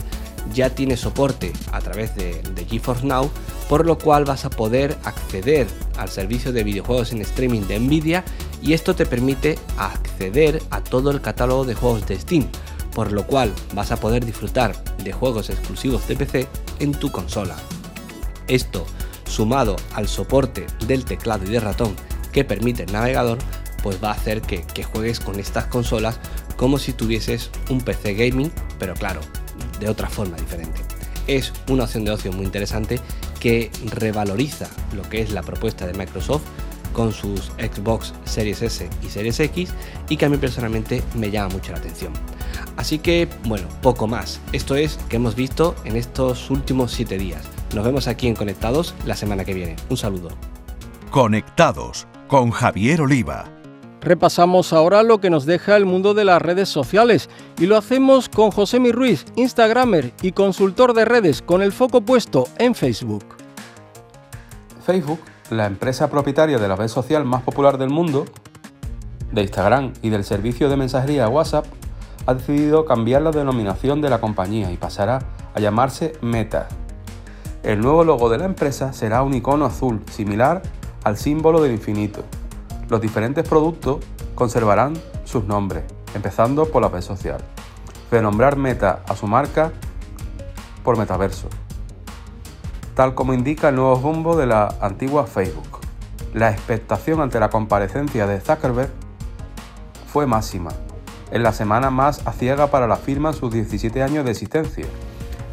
ya 0.54 0.70
tiene 0.70 0.98
soporte 0.98 1.52
a 1.72 1.80
través 1.82 2.16
de, 2.16 2.42
GeForce 2.70 3.06
Now, 3.06 3.30
por 3.68 3.86
lo 3.86 3.98
cual 3.98 4.26
vas 4.26 4.46
a 4.46 4.50
poder 4.50 4.98
acceder 5.04 5.68
al 5.98 6.10
servicio 6.10 6.52
de 6.52 6.64
videojuegos 6.64 7.12
en 7.12 7.22
streaming 7.22 7.62
de 7.62 7.80
Nvidia 7.80 8.24
y 8.62 8.74
esto 8.74 8.96
te 8.96 9.06
permite 9.06 9.58
acceder 9.78 10.62
a 10.70 10.82
todo 10.84 11.12
el 11.12 11.22
catálogo 11.22 11.66
de 11.66 11.76
juegos 11.76 12.06
de 12.08 12.20
Steam, 12.20 12.48
por 12.94 13.12
lo 13.12 13.26
cual 13.26 13.54
vas 13.74 13.92
a 13.92 13.98
poder 13.98 14.26
disfrutar 14.26 14.76
de 14.98 15.12
juegos 15.12 15.50
exclusivos 15.50 16.08
de 16.08 16.16
PC 16.16 16.48
en 16.80 16.92
tu 16.92 17.12
consola. 17.12 17.56
Esto, 18.48 18.86
sumado 19.26 19.76
al 19.94 20.08
soporte 20.08 20.66
del 20.88 21.06
teclado 21.06 21.46
y 21.46 21.50
de 21.50 21.60
ratón 21.60 21.96
que 22.32 22.44
permite 22.44 22.84
el 22.84 22.92
navegador, 22.92 23.38
pues 23.82 24.04
va 24.04 24.10
a 24.10 24.14
hacer 24.14 24.42
que, 24.42 24.64
juegues 24.84 25.20
con 25.20 25.40
estas 25.40 25.66
consolas 25.66 26.20
como 26.56 26.78
si 26.78 26.94
tuvieses 26.94 27.50
un 27.70 27.82
PC 27.82 28.14
gaming, 28.14 28.52
pero 28.78 28.94
claro, 28.94 29.22
de 29.80 29.90
otra 29.90 30.10
forma 30.10 30.38
diferente. 30.38 30.82
Es 31.28 31.54
una 31.70 31.84
opción 31.84 32.06
de 32.06 32.12
ocio 32.12 32.32
muy 32.32 32.46
interesante 32.46 33.00
que 33.40 33.72
revaloriza 33.86 34.68
lo 34.94 35.04
que 35.04 35.22
es 35.22 35.32
la 35.32 35.44
propuesta 35.44 35.86
de 35.86 35.94
Microsoft 35.94 36.44
con 36.94 37.14
sus 37.14 37.52
Xbox 37.58 38.14
Series 38.26 38.62
S 38.62 38.90
y 39.04 39.10
Series 39.10 39.40
X 39.40 39.70
y 40.10 40.18
que 40.18 40.26
a 40.26 40.30
mí 40.30 40.38
personalmente 40.38 41.04
me 41.16 41.32
llama 41.32 41.50
mucho 41.54 41.72
la 41.72 41.78
atención. 41.78 42.14
Así 42.78 43.00
que, 43.00 43.28
bueno, 43.46 43.68
poco 43.82 44.08
más. 44.08 44.40
Esto 44.54 44.76
es 44.76 44.98
que 45.10 45.18
hemos 45.18 45.36
visto 45.36 45.76
en 45.86 45.96
estos 45.96 46.50
últimos 46.50 46.92
7 46.92 47.18
días. 47.18 47.44
Nos 47.76 47.86
vemos 47.86 48.08
aquí 48.08 48.28
en 48.28 48.36
Conectados 48.36 48.96
la 49.06 49.16
semana 49.16 49.46
que 49.46 49.54
viene. 49.54 49.76
Un 49.90 49.98
saludo. 49.98 50.30
Conectados 51.12 52.08
con 52.28 52.52
Javier 52.52 53.02
Oliva. 53.02 53.59
Repasamos 54.02 54.72
ahora 54.72 55.04
lo 55.04 55.20
que 55.20 55.30
nos 55.30 55.46
deja 55.46 55.76
el 55.76 55.86
mundo 55.86 56.14
de 56.14 56.24
las 56.24 56.42
redes 56.42 56.70
sociales 56.70 57.30
y 57.60 57.66
lo 57.66 57.78
hacemos 57.78 58.30
con 58.30 58.50
José 58.52 58.80
Mi 58.80 58.94
Ruiz, 58.94 59.26
Instagramer 59.36 60.14
y 60.22 60.32
consultor 60.32 60.94
de 60.94 61.04
redes 61.04 61.42
con 61.42 61.62
el 61.62 61.74
foco 61.74 62.02
puesto 62.02 62.48
en 62.58 62.76
Facebook. 62.76 63.26
Facebook, 64.86 65.20
la 65.50 65.66
empresa 65.66 66.10
propietaria 66.10 66.58
de 66.60 66.68
la 66.68 66.78
red 66.78 66.88
social 66.88 67.26
más 67.26 67.44
popular 67.44 67.78
del 67.78 67.90
mundo, 67.90 68.26
de 69.34 69.42
Instagram 69.42 69.94
y 70.02 70.10
del 70.10 70.24
servicio 70.24 70.70
de 70.70 70.78
mensajería 70.78 71.28
WhatsApp, 71.28 71.66
ha 72.26 72.34
decidido 72.34 72.86
cambiar 72.86 73.22
la 73.22 73.32
denominación 73.32 74.02
de 74.02 74.10
la 74.10 74.22
compañía 74.22 74.72
y 74.72 74.78
pasará 74.78 75.20
a 75.54 75.60
llamarse 75.60 76.14
Meta. 76.22 76.70
El 77.64 77.82
nuevo 77.82 78.06
logo 78.06 78.30
de 78.30 78.38
la 78.38 78.46
empresa 78.46 78.94
será 78.94 79.24
un 79.24 79.34
icono 79.34 79.66
azul 79.66 80.02
similar 80.10 80.62
al 81.04 81.18
símbolo 81.18 81.62
del 81.62 81.74
infinito. 81.74 82.24
Los 82.90 83.02
diferentes 83.02 83.48
productos 83.48 84.00
conservarán 84.34 84.94
sus 85.24 85.44
nombres, 85.44 85.84
empezando 86.16 86.66
por 86.66 86.82
la 86.82 86.90
red 86.90 87.02
social. 87.02 87.40
De 88.10 88.20
nombrar 88.20 88.56
Meta 88.56 89.04
a 89.08 89.16
su 89.16 89.28
marca 89.28 89.72
por 90.84 90.98
metaverso, 90.98 91.48
tal 92.96 93.14
como 93.14 93.36
indica 93.36 93.70
el 93.70 93.76
nuevo 93.76 94.00
rumbo 94.02 94.36
de 94.36 94.48
la 94.48 94.76
antigua 94.82 95.28
Facebook. 95.28 95.82
La 96.34 96.50
expectación 96.50 97.22
ante 97.22 97.40
la 97.40 97.52
comparecencia 97.52 98.26
de 98.26 98.42
Zuckerberg 98.42 98.90
fue 100.12 100.26
máxima, 100.26 100.72
en 101.32 101.44
la 101.44 101.54
semana 101.54 101.92
más 101.92 102.26
aciaga 102.26 102.72
para 102.72 102.88
la 102.88 102.96
firma 102.96 103.30
en 103.30 103.36
sus 103.36 103.54
17 103.54 104.02
años 104.02 104.26
de 104.26 104.32
existencia. 104.32 104.88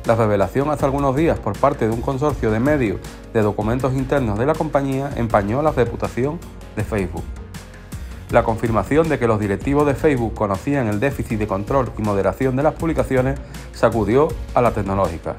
La 0.06 0.14
revelación 0.14 0.70
hace 0.70 0.86
algunos 0.86 1.14
días 1.14 1.38
por 1.38 1.58
parte 1.58 1.86
de 1.86 1.92
un 1.92 2.00
consorcio 2.00 2.50
de 2.50 2.60
medios 2.60 2.98
de 3.34 3.42
documentos 3.42 3.92
internos 3.92 4.38
de 4.38 4.46
la 4.46 4.54
compañía 4.54 5.10
empañó 5.16 5.60
la 5.60 5.72
reputación 5.72 6.38
de 6.76 6.84
Facebook. 6.84 7.24
La 8.30 8.42
confirmación 8.42 9.08
de 9.08 9.18
que 9.18 9.26
los 9.26 9.40
directivos 9.40 9.86
de 9.86 9.94
Facebook 9.94 10.34
conocían 10.34 10.88
el 10.88 11.00
déficit 11.00 11.38
de 11.38 11.46
control 11.46 11.92
y 11.96 12.02
moderación 12.02 12.56
de 12.56 12.62
las 12.62 12.74
publicaciones 12.74 13.38
sacudió 13.72 14.28
a 14.54 14.62
la 14.62 14.72
tecnológica. 14.72 15.36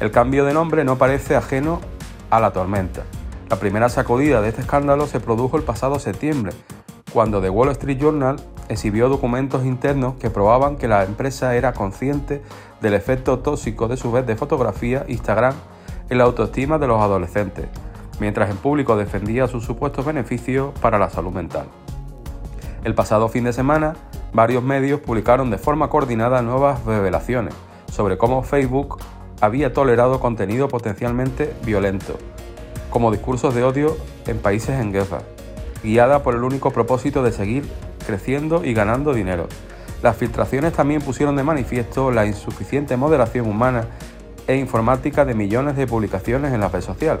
El 0.00 0.10
cambio 0.10 0.44
de 0.44 0.54
nombre 0.54 0.84
no 0.84 0.98
parece 0.98 1.36
ajeno 1.36 1.80
a 2.30 2.40
la 2.40 2.52
tormenta. 2.52 3.02
La 3.50 3.56
primera 3.56 3.88
sacudida 3.88 4.40
de 4.40 4.48
este 4.48 4.62
escándalo 4.62 5.06
se 5.06 5.20
produjo 5.20 5.56
el 5.56 5.62
pasado 5.62 5.98
septiembre, 5.98 6.52
cuando 7.12 7.40
The 7.42 7.50
Wall 7.50 7.68
Street 7.70 7.98
Journal 7.98 8.36
exhibió 8.68 9.08
documentos 9.08 9.64
internos 9.64 10.14
que 10.14 10.30
probaban 10.30 10.76
que 10.76 10.88
la 10.88 11.04
empresa 11.04 11.54
era 11.54 11.72
consciente 11.72 12.42
del 12.80 12.94
efecto 12.94 13.40
tóxico 13.40 13.88
de 13.88 13.96
su 13.96 14.12
red 14.12 14.24
de 14.24 14.36
fotografía 14.36 15.04
Instagram 15.08 15.54
en 16.08 16.18
la 16.18 16.24
autoestima 16.24 16.78
de 16.78 16.86
los 16.86 17.00
adolescentes, 17.00 17.66
mientras 18.22 18.50
en 18.50 18.56
público 18.56 18.96
defendía 18.96 19.48
sus 19.48 19.64
supuestos 19.64 20.06
beneficios 20.06 20.72
para 20.80 20.96
la 20.96 21.10
salud 21.10 21.32
mental. 21.32 21.66
El 22.84 22.94
pasado 22.94 23.28
fin 23.28 23.42
de 23.42 23.52
semana, 23.52 23.94
varios 24.32 24.62
medios 24.62 25.00
publicaron 25.00 25.50
de 25.50 25.58
forma 25.58 25.90
coordinada 25.90 26.40
nuevas 26.40 26.84
revelaciones 26.84 27.52
sobre 27.90 28.18
cómo 28.18 28.44
Facebook 28.44 28.98
había 29.40 29.72
tolerado 29.72 30.20
contenido 30.20 30.68
potencialmente 30.68 31.52
violento, 31.64 32.16
como 32.90 33.10
discursos 33.10 33.56
de 33.56 33.64
odio 33.64 33.96
en 34.28 34.38
países 34.38 34.80
en 34.80 34.92
guerra, 34.92 35.22
guiada 35.82 36.22
por 36.22 36.36
el 36.36 36.44
único 36.44 36.70
propósito 36.70 37.24
de 37.24 37.32
seguir 37.32 37.68
creciendo 38.06 38.64
y 38.64 38.72
ganando 38.72 39.14
dinero. 39.14 39.48
Las 40.00 40.16
filtraciones 40.16 40.74
también 40.74 41.02
pusieron 41.02 41.34
de 41.34 41.42
manifiesto 41.42 42.12
la 42.12 42.24
insuficiente 42.24 42.96
moderación 42.96 43.48
humana 43.48 43.86
e 44.46 44.54
informática 44.54 45.24
de 45.24 45.34
millones 45.34 45.74
de 45.74 45.88
publicaciones 45.88 46.52
en 46.52 46.60
la 46.60 46.68
red 46.68 46.82
social. 46.82 47.18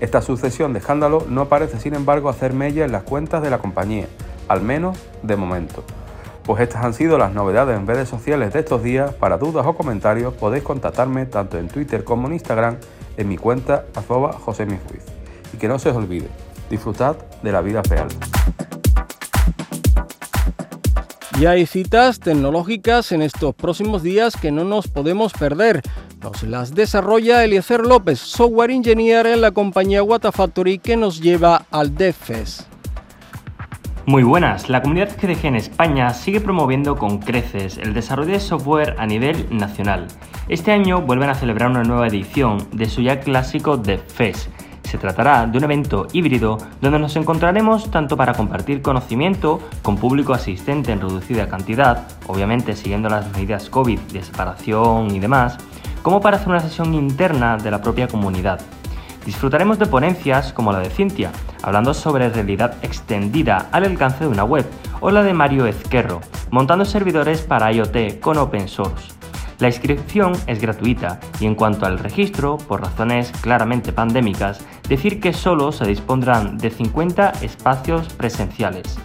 Esta 0.00 0.20
sucesión 0.20 0.72
de 0.72 0.80
escándalos 0.80 1.28
no 1.28 1.48
parece, 1.48 1.80
sin 1.80 1.94
embargo, 1.94 2.28
hacer 2.28 2.52
mella 2.52 2.84
en 2.84 2.92
las 2.92 3.02
cuentas 3.02 3.42
de 3.42 3.50
la 3.50 3.58
compañía, 3.58 4.06
al 4.48 4.60
menos 4.60 4.98
de 5.22 5.36
momento. 5.36 5.82
Pues 6.44 6.62
estas 6.62 6.84
han 6.84 6.94
sido 6.94 7.18
las 7.18 7.32
novedades 7.32 7.78
en 7.78 7.86
redes 7.86 8.08
sociales 8.08 8.52
de 8.52 8.60
estos 8.60 8.82
días. 8.82 9.12
Para 9.14 9.38
dudas 9.38 9.66
o 9.66 9.74
comentarios 9.74 10.34
podéis 10.34 10.62
contactarme 10.62 11.26
tanto 11.26 11.58
en 11.58 11.68
Twitter 11.68 12.04
como 12.04 12.28
en 12.28 12.34
Instagram 12.34 12.76
en 13.16 13.28
mi 13.28 13.36
cuenta 13.36 13.86
arroba 13.94 14.38
Y 15.52 15.56
que 15.56 15.66
no 15.66 15.78
se 15.78 15.88
os 15.88 15.96
olvide, 15.96 16.28
disfrutad 16.70 17.16
de 17.42 17.52
la 17.52 17.62
vida 17.62 17.82
real. 17.82 18.08
Y 21.40 21.44
hay 21.44 21.66
citas 21.66 22.18
tecnológicas 22.18 23.12
en 23.12 23.20
estos 23.20 23.54
próximos 23.54 24.02
días 24.02 24.36
que 24.36 24.50
no 24.50 24.64
nos 24.64 24.88
podemos 24.88 25.34
perder. 25.34 25.82
Nos 26.22 26.42
las 26.42 26.74
desarrolla 26.74 27.44
Eliezer 27.44 27.80
López, 27.80 28.18
software 28.18 28.70
engineer 28.70 29.26
en 29.26 29.40
la 29.40 29.50
compañía 29.50 30.02
Watafactory 30.02 30.78
que 30.78 30.96
nos 30.96 31.20
lleva 31.20 31.66
al 31.70 31.94
DevFest. 31.94 32.62
Muy 34.06 34.22
buenas, 34.22 34.68
la 34.68 34.82
comunidad 34.82 35.16
GDG 35.20 35.46
en 35.46 35.56
España 35.56 36.14
sigue 36.14 36.40
promoviendo 36.40 36.96
con 36.96 37.18
creces 37.18 37.76
el 37.76 37.92
desarrollo 37.92 38.32
de 38.32 38.40
software 38.40 38.94
a 38.98 39.06
nivel 39.06 39.46
nacional. 39.50 40.06
Este 40.48 40.72
año 40.72 41.02
vuelven 41.02 41.28
a 41.28 41.34
celebrar 41.34 41.70
una 41.70 41.82
nueva 41.82 42.06
edición 42.06 42.66
de 42.72 42.88
su 42.88 43.02
ya 43.02 43.20
clásico 43.20 43.76
DevFest 43.76 44.48
se 44.86 44.98
tratará 44.98 45.46
de 45.46 45.58
un 45.58 45.64
evento 45.64 46.06
híbrido 46.12 46.58
donde 46.80 46.98
nos 46.98 47.16
encontraremos 47.16 47.90
tanto 47.90 48.16
para 48.16 48.34
compartir 48.34 48.82
conocimiento 48.82 49.60
con 49.82 49.96
público 49.96 50.32
asistente 50.32 50.92
en 50.92 51.00
reducida 51.00 51.48
cantidad, 51.48 52.06
obviamente 52.28 52.76
siguiendo 52.76 53.08
las 53.08 53.30
medidas 53.32 53.68
COVID 53.68 53.98
de 53.98 54.22
separación 54.22 55.10
y 55.14 55.18
demás, 55.18 55.58
como 56.06 56.20
para 56.20 56.36
hacer 56.36 56.50
una 56.50 56.60
sesión 56.60 56.94
interna 56.94 57.56
de 57.56 57.68
la 57.68 57.82
propia 57.82 58.06
comunidad. 58.06 58.60
Disfrutaremos 59.24 59.76
de 59.80 59.86
ponencias 59.86 60.52
como 60.52 60.70
la 60.70 60.78
de 60.78 60.88
Cintia, 60.88 61.32
hablando 61.64 61.94
sobre 61.94 62.28
realidad 62.28 62.76
extendida 62.82 63.66
al 63.72 63.86
alcance 63.86 64.22
de 64.22 64.30
una 64.30 64.44
web, 64.44 64.64
o 65.00 65.10
la 65.10 65.24
de 65.24 65.34
Mario 65.34 65.66
Ezquerro, 65.66 66.20
montando 66.52 66.84
servidores 66.84 67.42
para 67.42 67.72
IoT 67.72 68.20
con 68.20 68.38
open 68.38 68.68
source. 68.68 69.14
La 69.58 69.66
inscripción 69.66 70.34
es 70.46 70.60
gratuita 70.60 71.18
y 71.40 71.46
en 71.46 71.56
cuanto 71.56 71.86
al 71.86 71.98
registro, 71.98 72.56
por 72.56 72.82
razones 72.82 73.32
claramente 73.40 73.92
pandémicas, 73.92 74.64
decir 74.88 75.18
que 75.18 75.32
solo 75.32 75.72
se 75.72 75.86
dispondrán 75.86 76.56
de 76.56 76.70
50 76.70 77.30
espacios 77.42 78.12
presenciales. 78.12 78.96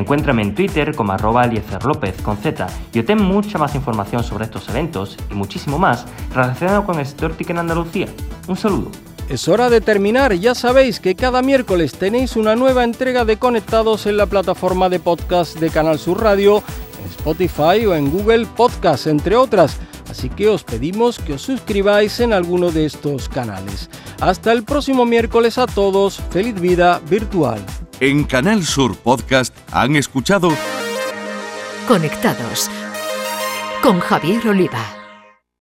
Encuéntrame 0.00 0.40
en 0.40 0.54
Twitter 0.54 0.94
como 0.94 1.12
arroba 1.12 1.46
López 1.84 2.22
con 2.22 2.38
Z 2.38 2.66
y 2.94 3.00
obtén 3.00 3.22
mucha 3.22 3.58
más 3.58 3.74
información 3.74 4.24
sobre 4.24 4.46
estos 4.46 4.66
eventos 4.70 5.18
y 5.30 5.34
muchísimo 5.34 5.78
más 5.78 6.06
relacionado 6.34 6.86
con 6.86 7.04
Stortic 7.04 7.50
en 7.50 7.58
Andalucía. 7.58 8.06
Un 8.48 8.56
saludo. 8.56 8.90
Es 9.28 9.46
hora 9.46 9.68
de 9.68 9.82
terminar, 9.82 10.32
ya 10.32 10.54
sabéis 10.54 11.00
que 11.00 11.14
cada 11.14 11.42
miércoles 11.42 11.92
tenéis 11.92 12.36
una 12.36 12.56
nueva 12.56 12.82
entrega 12.82 13.26
de 13.26 13.36
Conectados 13.36 14.06
en 14.06 14.16
la 14.16 14.24
plataforma 14.24 14.88
de 14.88 15.00
podcast 15.00 15.58
de 15.60 15.68
Canal 15.68 15.98
Sur 15.98 16.22
Radio, 16.22 16.62
en 16.98 17.10
Spotify 17.10 17.84
o 17.86 17.94
en 17.94 18.10
Google 18.10 18.46
Podcast, 18.56 19.06
entre 19.06 19.36
otras. 19.36 19.76
Así 20.10 20.30
que 20.30 20.48
os 20.48 20.64
pedimos 20.64 21.18
que 21.18 21.34
os 21.34 21.42
suscribáis 21.42 22.20
en 22.20 22.32
alguno 22.32 22.70
de 22.70 22.86
estos 22.86 23.28
canales. 23.28 23.90
Hasta 24.20 24.50
el 24.50 24.64
próximo 24.64 25.04
miércoles 25.04 25.58
a 25.58 25.66
todos, 25.66 26.22
feliz 26.30 26.58
vida 26.58 27.00
virtual. 27.08 27.60
En 28.00 28.24
Canal 28.24 28.64
Sur 28.64 28.96
Podcast 28.96 29.54
han 29.72 29.94
escuchado 29.94 30.50
Conectados 31.86 32.70
con 33.82 34.00
Javier 34.00 34.48
Oliva. 34.48 34.99